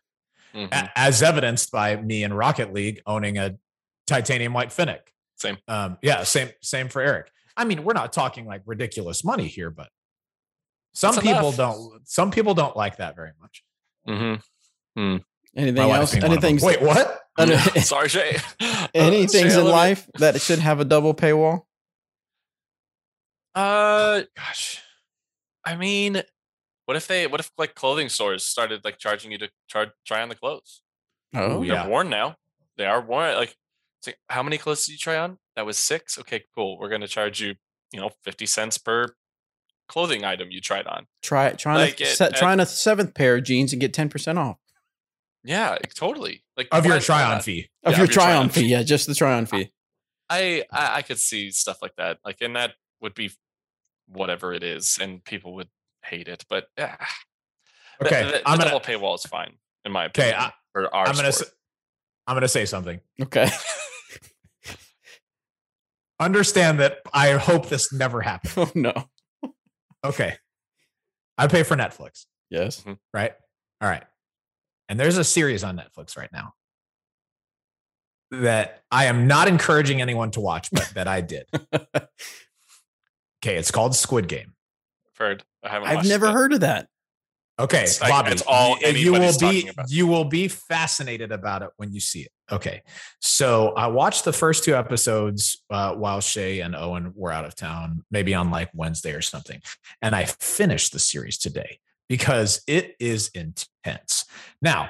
[0.67, 0.89] Mhm.
[0.95, 3.57] as evidenced by me in Rocket League owning a
[4.07, 5.11] titanium white Fennec.
[5.35, 5.57] Same.
[5.67, 7.29] Um, yeah, same same for Eric.
[7.57, 9.89] I mean, we're not talking like ridiculous money here, but
[10.93, 11.55] some It's people enough.
[11.57, 12.07] don't.
[12.07, 13.63] Some people don't like that very much.
[14.07, 14.41] Mhm.
[15.55, 16.11] Anything My else?
[16.11, 16.49] being one of them.
[16.49, 16.65] Anything?
[16.65, 17.19] Wait, what?
[17.37, 18.37] Any- Sorry, Shay.
[18.93, 21.61] Any Uh, things in life that should have a double paywall?
[23.53, 24.81] Uh, gosh,
[25.65, 26.21] I mean,
[26.85, 27.27] what if they?
[27.27, 30.81] What if like clothing stores started like charging you to charge try on the clothes?
[31.35, 31.81] Oh, yeah.
[31.83, 32.35] They're worn now.
[32.77, 33.35] They are worn.
[33.35, 33.55] Like,
[34.05, 35.37] like, how many clothes did you try on?
[35.55, 36.17] That was six.
[36.17, 36.79] Okay, cool.
[36.79, 37.55] We're gonna charge you,
[37.91, 39.07] you know, fifty cents per
[39.91, 41.05] clothing item you tried on.
[41.21, 43.93] try trying Like to it- se- it- trying a seventh pair of jeans and get
[43.93, 44.57] ten percent off
[45.43, 46.43] Yeah, totally.
[46.57, 47.69] Like Of your why try on fee.
[47.83, 48.61] of Yeah, your of your try on fee.
[48.61, 48.67] fee.
[48.67, 49.71] Yeah, just the try on fee.
[50.29, 52.19] I, I I could see stuff like that.
[52.23, 53.31] Like, and that would be
[54.07, 55.69] whatever it is, and people would
[56.05, 56.45] hate it.
[56.49, 56.95] But yeah,
[57.99, 60.51] the- Okay, the, the I'm gonna double paywall is fine in my Okay, opinion.
[60.51, 61.49] I- for our I'm gonna sport.
[61.49, 61.55] s-
[62.27, 63.01] I'm gonna say something.
[63.21, 63.49] Okay.
[66.19, 68.53] Understand that I hope this never oh, happens.
[68.57, 68.93] oh no.
[70.03, 70.35] Okay.
[71.37, 72.81] I pay for Netflix, Yes.
[72.81, 72.93] Mm-hmm.
[73.13, 73.33] right?
[73.81, 74.03] All right.
[74.89, 76.53] And there's a series on Netflix right now
[78.31, 81.45] that I am not encouraging anyone to watch, but that I did.
[83.43, 84.53] Okay, it's called Squid Game.
[85.17, 85.43] Heard.
[85.63, 85.87] I haven't.
[85.89, 86.31] I've never it.
[86.33, 86.87] heard of that.
[87.61, 91.93] Okay, It's like- Bobby, all you will be you will be fascinated about it when
[91.93, 92.31] you see it.
[92.51, 92.81] Okay,
[93.19, 97.55] so I watched the first two episodes uh, while Shay and Owen were out of
[97.55, 99.61] town, maybe on like Wednesday or something,
[100.01, 104.25] and I finished the series today because it is intense.
[104.61, 104.89] Now,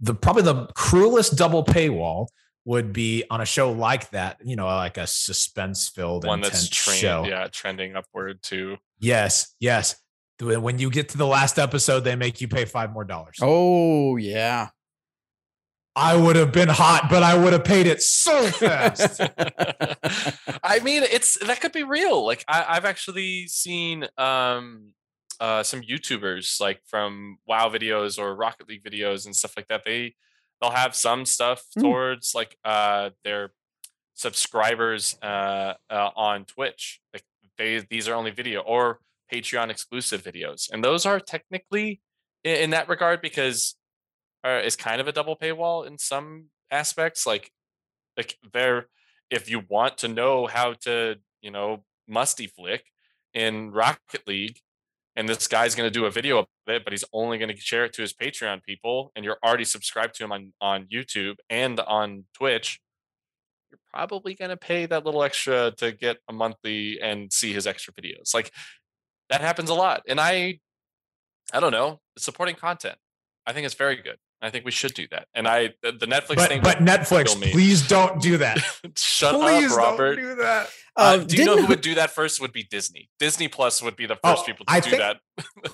[0.00, 2.26] the probably the cruelest double paywall
[2.66, 6.66] would be on a show like that, you know, like a suspense filled one that's
[6.66, 7.24] show.
[7.26, 8.76] yeah, trending upward to.
[8.98, 9.96] Yes, yes.
[10.40, 13.38] When when you get to the last episode, they make you pay five more dollars.
[13.40, 14.68] Oh yeah.
[15.96, 19.20] I would have been hot, but I would have paid it so fast.
[20.64, 22.26] I mean, it's that could be real.
[22.26, 24.92] Like I, I've actually seen um
[25.38, 29.84] uh some YouTubers like from WoW videos or Rocket League videos and stuff like that.
[29.84, 30.14] They
[30.60, 31.82] they'll have some stuff Hmm.
[31.82, 33.52] towards like uh their
[34.14, 37.00] subscribers uh, uh on Twitch.
[37.12, 37.22] Like
[37.56, 38.98] they these are only video or
[39.32, 42.00] Patreon exclusive videos, and those are technically
[42.44, 43.76] in, in that regard because
[44.44, 47.26] uh, is kind of a double paywall in some aspects.
[47.26, 47.50] Like
[48.16, 48.86] like they're
[49.30, 52.84] if you want to know how to you know musty flick
[53.32, 54.58] in Rocket League,
[55.16, 57.56] and this guy's going to do a video of it, but he's only going to
[57.56, 61.36] share it to his Patreon people, and you're already subscribed to him on on YouTube
[61.48, 62.80] and on Twitch.
[63.70, 67.66] You're probably going to pay that little extra to get a monthly and see his
[67.66, 68.32] extra videos.
[68.32, 68.52] Like
[69.30, 70.60] that happens a lot, and I,
[71.52, 72.96] I don't know, supporting content.
[73.46, 74.16] I think it's very good.
[74.42, 75.26] I think we should do that.
[75.34, 76.60] And I, the, the Netflix but thing.
[76.62, 77.50] but Netflix, me.
[77.50, 78.58] please don't do that.
[78.96, 80.16] Shut please up, Robert.
[80.16, 80.66] don't do that.
[80.96, 82.40] Uh, Um, do you know who would do that first?
[82.42, 83.08] Would be Disney.
[83.18, 85.16] Disney Plus would be the Oh, first people to I do think- that.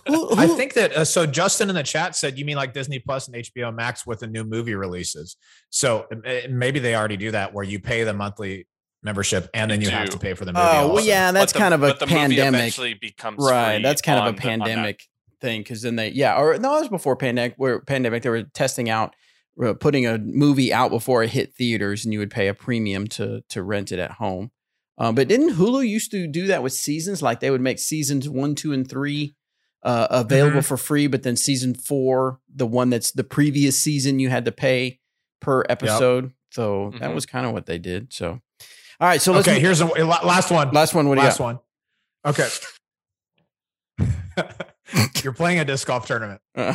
[0.06, 1.26] who- I think that uh, so.
[1.26, 4.28] Justin in the chat said you mean like Disney Plus and HBO Max with the
[4.28, 5.36] new movie releases.
[5.70, 8.66] So uh, maybe they already do that where you pay the monthly
[9.02, 10.64] membership and then You you have to pay for the movie.
[10.66, 13.38] Oh well, yeah, that's But the- kind of a but the movie pandemic, eventually becomes
[13.40, 13.82] right?
[13.82, 15.02] That's kind of on a the- pandemic
[15.40, 17.54] thing because then they, yeah, or no, it was before pandemic.
[17.56, 19.14] Where pandemic, they were testing out,
[19.62, 23.06] uh, putting a movie out before it hit theaters, and you would pay a premium
[23.08, 24.50] to to rent it at home.
[24.98, 27.22] Um, but didn't Hulu used to do that with seasons?
[27.22, 29.34] Like they would make seasons one, two, and three
[29.82, 34.28] uh, available for free, but then season four, the one that's the previous season, you
[34.28, 35.00] had to pay
[35.40, 36.32] per episode.
[36.50, 37.14] So that Mhm.
[37.14, 38.12] was kind of what they did.
[38.12, 38.42] So,
[39.00, 40.70] all right, so let's okay, move- here's the last one.
[40.72, 41.08] last one.
[41.08, 41.44] What do you last got?
[41.44, 41.58] one.
[42.26, 42.48] Okay.
[45.22, 46.40] You're playing a disc golf tournament.
[46.54, 46.74] Uh,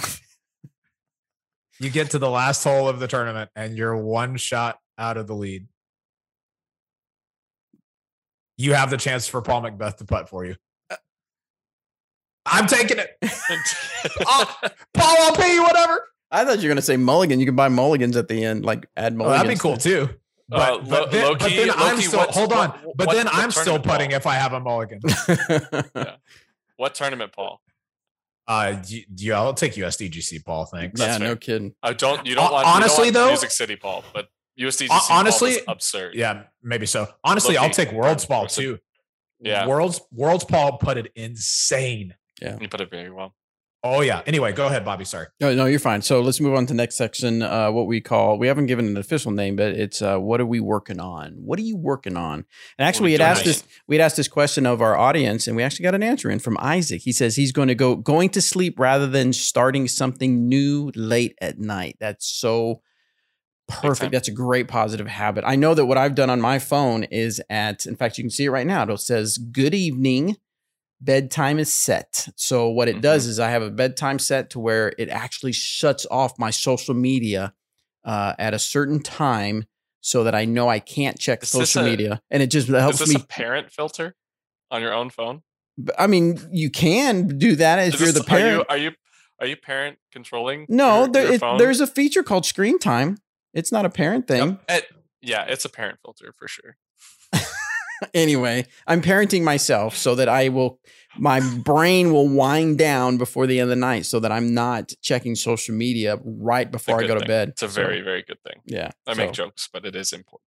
[1.79, 5.27] You get to the last hole of the tournament and you're one shot out of
[5.27, 5.67] the lead.
[8.57, 10.55] You have the chance for Paul McBeth to putt for you.
[12.45, 13.17] I'm taking it.
[14.27, 14.55] Oh,
[14.93, 16.07] Paul, I'll pay you whatever.
[16.31, 17.39] I thought you were gonna say mulligan.
[17.39, 19.41] You can buy mulligans at the end, like add Oh, mulligans.
[19.43, 20.09] that'd be cool too.
[20.47, 22.69] But, Uh, but low- then, but low-key- then I'm low-key, still what's- hold on.
[22.69, 24.17] what- but what- then what I'm still putting ball?
[24.17, 24.99] if I have a mulligan.
[25.95, 26.15] yeah.
[26.77, 27.61] what tournament, Paul?
[28.47, 30.65] Uh, do you- do you, I'll take USDGC, Paul.
[30.65, 31.01] Thanks.
[31.01, 31.73] yeah, no kidding.
[31.81, 32.25] I don't.
[32.27, 32.65] You don't want.
[32.67, 34.27] you don't honestly, want though- Music City, Paul, but
[34.59, 36.13] USDGC Hon- Paul honestly- is absurd.
[36.15, 37.07] Yeah, maybe so.
[37.23, 37.73] Honestly, I'll Low-key.
[37.73, 38.77] take Worlds Paul too.
[39.39, 39.65] Yeah.
[39.67, 42.13] Worlds Worlds Paul put it insane.
[42.41, 43.33] You put it very well.
[43.87, 44.23] Oh yeah.
[44.25, 45.05] Anyway, go ahead, Bobby.
[45.05, 45.27] Sorry.
[45.39, 46.01] No, no, you're fine.
[46.01, 47.43] So let's move on to the next section.
[47.43, 50.45] Uh, what we call we haven't given an official name, but it's uh, what are
[50.45, 51.33] we working on?
[51.33, 52.45] What are you working on?
[52.79, 55.55] And actually, we had asked this we had asked this question of our audience, and
[55.55, 57.03] we actually got an answer in from Isaac.
[57.03, 61.37] He says he's going to go going to sleep rather than starting something new late
[61.39, 61.97] at night.
[61.99, 62.81] That's so
[63.67, 64.11] perfect.
[64.11, 65.43] That's a great positive habit.
[65.45, 68.31] I know that what I've done on my phone is at, in fact, you can
[68.31, 68.81] see it right now.
[68.81, 70.37] It says "Good evening."
[71.01, 72.27] Bedtime is set.
[72.35, 73.01] So what it mm-hmm.
[73.01, 76.93] does is I have a bedtime set to where it actually shuts off my social
[76.93, 77.53] media
[78.03, 79.65] uh, at a certain time
[80.01, 83.01] so that I know I can't check is social a, media, and it just helps
[83.01, 83.21] is this me.
[83.23, 84.15] A parent filter
[84.69, 85.41] on your own phone.
[85.97, 88.65] I mean, you can do that if is you're this, the parent.
[88.69, 88.95] Are you, are you
[89.41, 90.65] are you parent controlling?
[90.69, 93.17] No, your, there, your it, there's a feature called screen time.
[93.53, 94.49] It's not a parent thing.
[94.49, 94.61] Yep.
[94.69, 94.85] It,
[95.21, 96.77] yeah, it's a parent filter for sure.
[98.13, 100.79] anyway, I'm parenting myself so that I will,
[101.17, 104.93] my brain will wind down before the end of the night so that I'm not
[105.01, 107.21] checking social media right before I go thing.
[107.21, 107.49] to bed.
[107.49, 108.61] It's a so, very, very good thing.
[108.65, 108.91] Yeah.
[109.07, 109.17] I so.
[109.17, 110.45] make jokes, but it is important.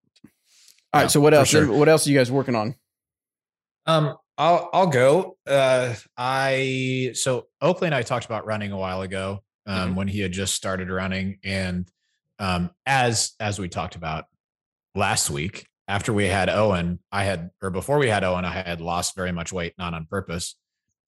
[0.93, 1.11] All right.
[1.11, 1.49] so what else?
[1.49, 1.71] Sure.
[1.71, 2.75] What else are you guys working on?
[3.85, 5.37] Um, I'll I'll go.
[5.45, 9.95] Uh, I so Oakley and I talked about running a while ago um, mm-hmm.
[9.95, 11.87] when he had just started running, and
[12.39, 14.25] um, as as we talked about
[14.95, 18.79] last week, after we had Owen, I had, or before we had Owen, I had
[18.79, 20.55] lost very much weight, not on purpose.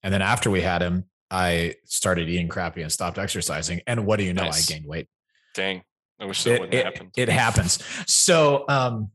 [0.02, 3.82] And then after we had him, I started eating crappy and stopped exercising.
[3.86, 4.46] And what do you know?
[4.46, 4.70] Nice.
[4.70, 5.08] I gained weight.
[5.54, 5.84] Dang.
[6.20, 7.12] I wish that it, wouldn't it, happen.
[7.16, 7.84] It happens.
[8.08, 9.12] So um,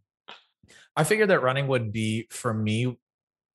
[0.94, 2.97] I figured that running would be for me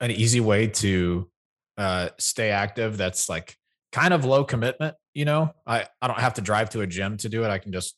[0.02, 1.30] an easy way to
[1.78, 2.98] uh, stay active.
[2.98, 3.56] That's like
[3.94, 4.96] kind of low commitment.
[5.14, 7.50] You know, I, I don't have to drive to a gym to do it.
[7.50, 7.96] I can just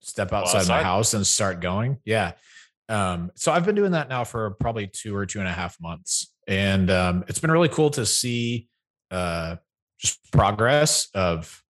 [0.00, 0.78] step outside, outside.
[0.78, 1.98] my house and start going.
[2.04, 2.32] Yeah.
[2.88, 5.80] Um, so I've been doing that now for probably two or two and a half
[5.80, 8.68] months, and um, it's been really cool to see
[9.10, 9.56] uh,
[9.98, 11.62] just progress of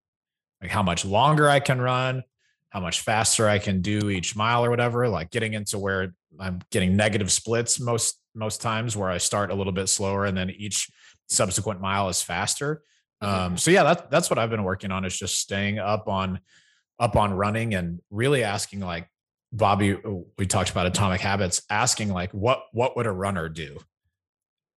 [0.60, 2.22] like how much longer I can run,
[2.70, 5.08] how much faster I can do each mile or whatever.
[5.08, 9.54] Like getting into where I'm getting negative splits most most times, where I start a
[9.54, 10.90] little bit slower and then each
[11.28, 12.82] subsequent mile is faster.
[13.22, 13.44] Mm-hmm.
[13.44, 16.40] Um, so yeah, that's that's what I've been working on is just staying up on
[16.98, 19.08] up on running and really asking like
[19.52, 19.98] Bobby,
[20.38, 23.78] we talked about atomic habits, asking like, what what would a runner do,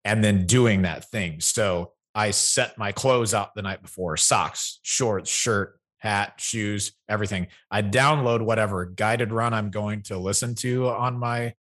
[0.04, 1.40] and then doing that thing.
[1.40, 7.48] So I set my clothes out the night before: socks, shorts, shirt, hat, shoes, everything.
[7.72, 11.54] I download whatever guided run I'm going to listen to on my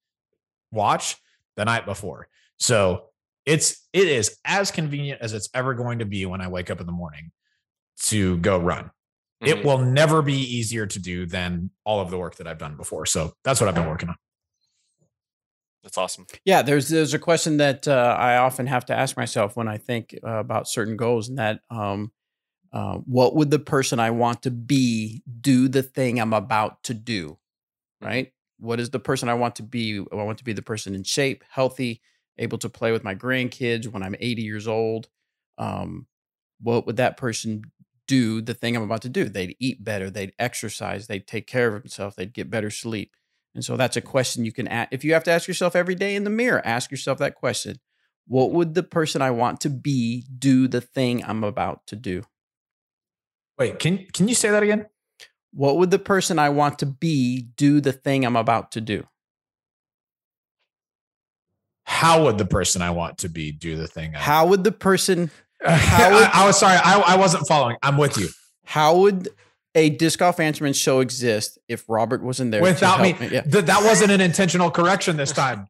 [0.73, 1.17] watch
[1.57, 2.29] the night before.
[2.59, 3.07] So
[3.47, 6.81] it's it is as convenient as it's ever going to be when I wake up
[6.81, 7.31] in the morning
[8.07, 8.91] to go run.
[9.45, 9.59] Mm-hmm.
[9.59, 12.77] It will never be easier to do than all of the work that I've done
[12.77, 13.07] before.
[13.07, 14.17] So that's what I've been working on.
[15.83, 16.27] That's awesome.
[16.47, 19.77] Yeah, there's there's a question that uh, I often have to ask myself when I
[19.77, 22.11] think uh, about certain goals, and that um,
[22.73, 26.95] uh, what would the person I want to be do the thing I'm about to
[26.95, 27.33] do?
[27.33, 28.07] Mm-hmm.
[28.07, 28.33] Right?
[28.59, 29.99] What is the person I want to be?
[30.11, 32.01] I want to be the person in shape, healthy,
[32.39, 35.09] able to play with my grandkids when I'm 80 years old.
[35.59, 36.07] Um,
[36.63, 37.63] what would that person
[38.07, 39.29] do the thing I'm about to do.
[39.29, 43.17] They'd eat better, they'd exercise, they'd take care of themselves, they'd get better sleep.
[43.55, 44.89] And so that's a question you can ask.
[44.93, 47.77] If you have to ask yourself every day in the mirror, ask yourself that question.
[48.27, 52.23] What would the person I want to be do the thing I'm about to do?
[53.59, 54.87] Wait, can can you say that again?
[55.53, 59.07] What would the person I want to be do the thing I'm about to do?
[61.85, 64.17] How would the person I want to be do the thing?
[64.17, 65.31] I How would the person
[65.65, 67.77] how would, I, I, was sorry, I, I wasn't following.
[67.83, 68.29] I'm with you.
[68.65, 69.29] How would
[69.75, 73.15] a disc golf answerman show exist if Robert wasn't there without me?
[73.15, 73.29] me.
[73.29, 73.43] Yeah.
[73.43, 75.69] Th- that wasn't an intentional correction this time.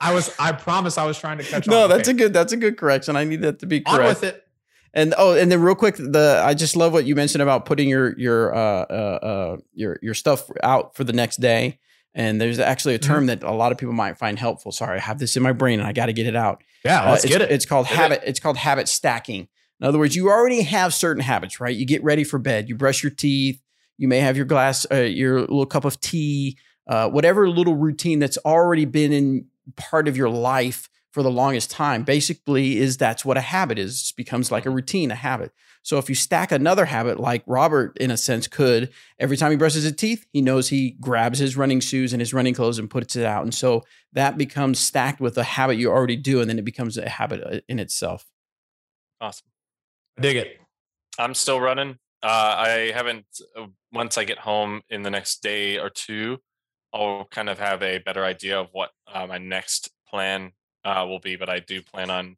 [0.00, 0.34] I was.
[0.38, 0.98] I promise.
[0.98, 1.66] I was trying to catch.
[1.66, 2.32] No, that's a good.
[2.32, 3.16] That's a good correction.
[3.16, 4.00] I need that to be correct.
[4.00, 4.46] On with it.
[4.94, 7.88] And oh, and then real quick, the I just love what you mentioned about putting
[7.88, 11.78] your your uh, uh, uh your your stuff out for the next day.
[12.14, 13.40] And there's actually a term mm-hmm.
[13.40, 14.70] that a lot of people might find helpful.
[14.70, 16.62] Sorry, I have this in my brain and I got to get it out.
[16.84, 17.50] Yeah, let's uh, get it.
[17.50, 18.22] It's called get habit.
[18.22, 18.28] It.
[18.28, 19.48] It's called habit stacking.
[19.80, 21.74] In other words, you already have certain habits, right?
[21.74, 22.68] You get ready for bed.
[22.68, 23.60] You brush your teeth.
[23.98, 26.56] You may have your glass, uh, your little cup of tea,
[26.86, 29.46] uh, whatever little routine that's already been in
[29.76, 32.04] part of your life for the longest time.
[32.04, 34.10] Basically, is that's what a habit is.
[34.10, 35.52] It becomes like a routine, a habit.
[35.82, 39.56] So if you stack another habit, like Robert, in a sense, could every time he
[39.56, 42.88] brushes his teeth, he knows he grabs his running shoes and his running clothes and
[42.88, 43.42] puts it out.
[43.42, 43.82] And so
[44.12, 47.42] that becomes stacked with a habit you already do, and then it becomes a habit
[47.44, 48.26] uh, in itself.
[49.20, 49.48] Awesome.
[50.20, 50.60] Dig it.
[51.18, 51.98] I'm still running.
[52.22, 53.26] Uh, I haven't.
[53.56, 56.38] Uh, once I get home in the next day or two,
[56.94, 60.52] I'll kind of have a better idea of what uh, my next plan
[60.84, 61.34] uh, will be.
[61.36, 62.36] But I do plan on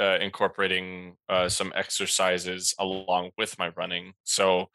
[0.00, 4.14] uh, incorporating uh, some exercises along with my running.
[4.24, 4.68] So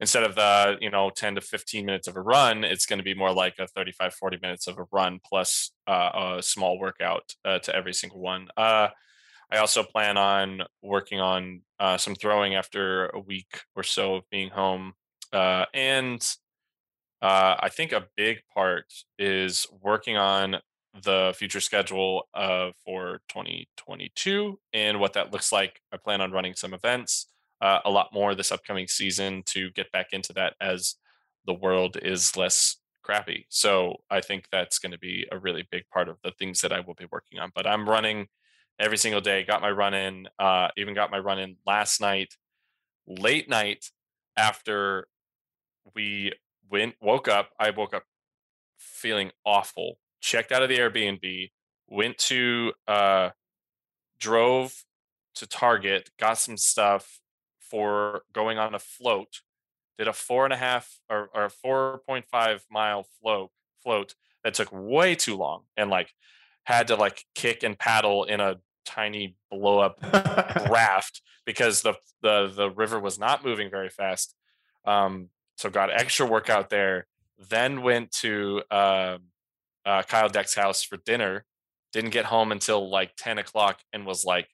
[0.00, 3.04] instead of the you know 10 to 15 minutes of a run it's going to
[3.04, 7.34] be more like a 35 40 minutes of a run plus uh, a small workout
[7.44, 8.48] uh, to every single one.
[8.56, 8.88] Uh,
[9.50, 14.28] i also plan on working on uh, some throwing after a week or so of
[14.30, 14.94] being home.
[15.32, 16.20] Uh, and
[17.22, 18.86] uh, i think a big part
[19.18, 20.56] is working on
[21.02, 22.28] the future schedule
[22.84, 27.26] for 2022 and what that looks like i plan on running some events
[27.60, 30.96] uh, a lot more this upcoming season to get back into that as
[31.46, 33.46] the world is less crappy.
[33.48, 36.72] So I think that's going to be a really big part of the things that
[36.72, 37.52] I will be working on.
[37.54, 38.26] But I'm running
[38.78, 39.44] every single day.
[39.44, 40.26] Got my run in.
[40.38, 42.34] Uh, even got my run in last night,
[43.06, 43.86] late night
[44.36, 45.06] after
[45.94, 46.32] we
[46.70, 47.50] went woke up.
[47.58, 48.04] I woke up
[48.78, 49.98] feeling awful.
[50.24, 51.50] Checked out of the Airbnb.
[51.86, 53.28] Went to uh,
[54.18, 54.84] drove
[55.34, 56.08] to Target.
[56.18, 57.20] Got some stuff
[57.60, 59.42] for going on a float.
[59.98, 63.50] Did a four and a half or, or four point five mile float
[63.82, 66.14] float that took way too long and like
[66.62, 68.56] had to like kick and paddle in a
[68.86, 69.98] tiny blow up
[70.70, 74.34] raft because the, the the river was not moving very fast.
[74.86, 75.28] Um,
[75.58, 77.08] so got extra workout there.
[77.50, 79.18] Then went to uh,
[79.86, 81.44] uh, Kyle Deck's house for dinner.
[81.92, 84.48] Didn't get home until like ten o'clock and was like,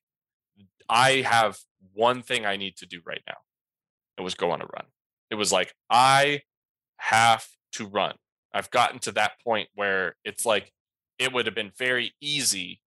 [0.89, 1.57] I have
[1.95, 3.37] one thing I need to do right now.
[4.19, 4.85] It was go on a run.
[5.31, 6.43] It was like, I
[6.99, 8.15] have to run.
[8.53, 10.73] I've gotten to that point where it's like,
[11.19, 12.81] it would have been very easy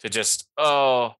[0.00, 1.14] to just, oh,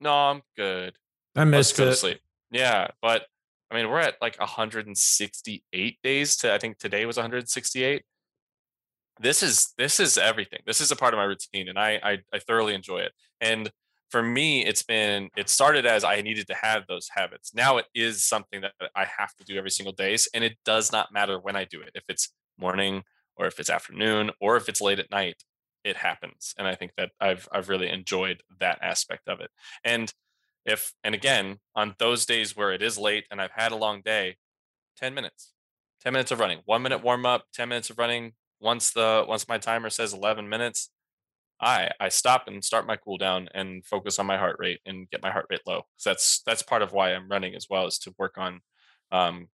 [0.00, 0.94] no, I'm good.
[1.34, 1.96] I missed it.
[1.96, 2.20] Sleep.
[2.50, 2.88] Yeah.
[3.02, 3.26] But
[3.70, 8.04] I mean, we're at like 168 days to, I think today was 168.
[9.20, 10.60] This is, this is everything.
[10.66, 13.12] This is a part of my routine and I, I, I thoroughly enjoy it.
[13.40, 13.70] And
[14.14, 17.52] for me, it's been it started as I needed to have those habits.
[17.52, 20.92] Now it is something that I have to do every single day, and it does
[20.92, 21.90] not matter when I do it.
[21.96, 23.02] If it's morning
[23.34, 25.42] or if it's afternoon or if it's late at night,
[25.82, 26.54] it happens.
[26.56, 29.50] And I think that I've I've really enjoyed that aspect of it.
[29.82, 30.12] And
[30.64, 34.00] if and again on those days where it is late and I've had a long
[34.00, 34.36] day,
[34.96, 35.54] ten minutes,
[36.00, 38.34] ten minutes of running, one minute warm up, ten minutes of running.
[38.60, 40.90] Once the once my timer says eleven minutes,
[41.60, 45.08] I I stop and start my cool down and focus on my heart rate and
[45.10, 45.82] get my heart rate low.
[45.96, 48.60] So that's that's part of why I'm running as well is to work on
[49.12, 49.48] um,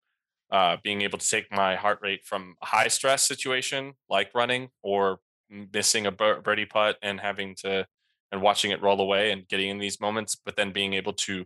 [0.51, 4.69] uh, being able to take my heart rate from a high stress situation like running
[4.81, 5.19] or
[5.49, 7.85] missing a birdie putt and having to
[8.31, 11.45] and watching it roll away and getting in these moments, but then being able to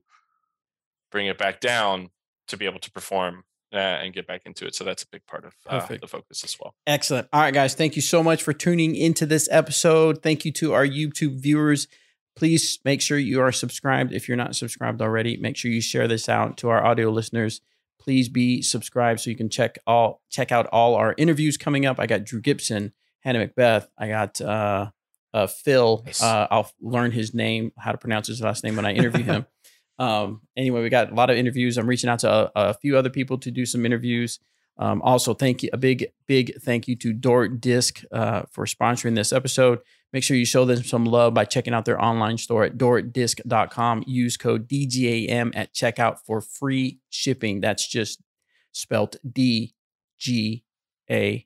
[1.12, 2.10] bring it back down
[2.48, 4.76] to be able to perform uh, and get back into it.
[4.76, 6.76] So that's a big part of uh, the focus as well.
[6.86, 7.28] Excellent.
[7.32, 7.74] All right, guys.
[7.74, 10.22] Thank you so much for tuning into this episode.
[10.22, 11.88] Thank you to our YouTube viewers.
[12.36, 14.14] Please make sure you are subscribed.
[14.14, 17.62] If you're not subscribed already, make sure you share this out to our audio listeners.
[18.00, 22.00] Please be subscribed so you can check all check out all our interviews coming up.
[22.00, 23.88] I got Drew Gibson, Hannah McBeth.
[23.98, 24.90] I got uh,
[25.34, 26.04] uh, Phil.
[26.06, 26.22] Nice.
[26.22, 29.46] Uh, I'll learn his name, how to pronounce his last name when I interview him.
[30.02, 31.78] Um, anyway, we got a lot of interviews.
[31.78, 34.40] I'm reaching out to a, a few other people to do some interviews.
[34.80, 39.14] Um, also, thank you a big, big thank you to Dort Disc uh, for sponsoring
[39.14, 39.80] this episode.
[40.12, 44.04] Make sure you show them some love by checking out their online store at dortdisc.com.
[44.08, 47.62] Use code DGAM at checkout for free shipping.
[47.62, 48.24] That's just
[48.72, 49.76] spelt D
[50.18, 50.64] G
[51.12, 51.46] A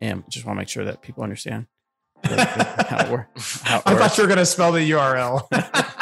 [0.00, 0.22] M.
[0.28, 1.66] Just want to make sure that people understand
[2.22, 3.62] how it, works.
[3.66, 5.92] I thought you were going to spell the URL.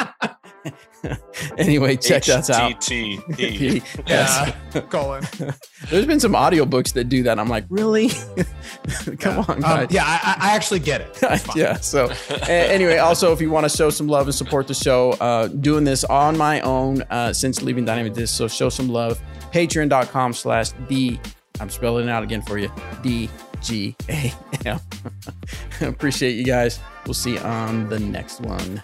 [1.57, 2.89] anyway, check that out.
[4.07, 4.55] Yeah,
[4.89, 5.23] colon.
[5.89, 7.39] There's been some audiobooks that do that.
[7.39, 8.09] I'm like, really?
[9.19, 9.45] Come yeah.
[9.47, 9.83] on, um, guys.
[9.83, 11.55] Um, yeah, I, I, actually get it.
[11.55, 11.75] yeah.
[11.75, 12.11] So,
[12.47, 15.83] anyway, also, if you want to show some love and support the show, uh, doing
[15.83, 18.35] this on my own uh, since leaving Dynamic Disc.
[18.35, 19.21] So, show some love.
[19.51, 21.19] Patreon.com slash D.
[21.59, 22.71] I'm spelling it out again for you.
[23.01, 23.29] D
[23.61, 24.33] G A
[24.65, 24.79] M.
[25.81, 26.79] Appreciate you guys.
[27.05, 28.83] We'll see you on the next one.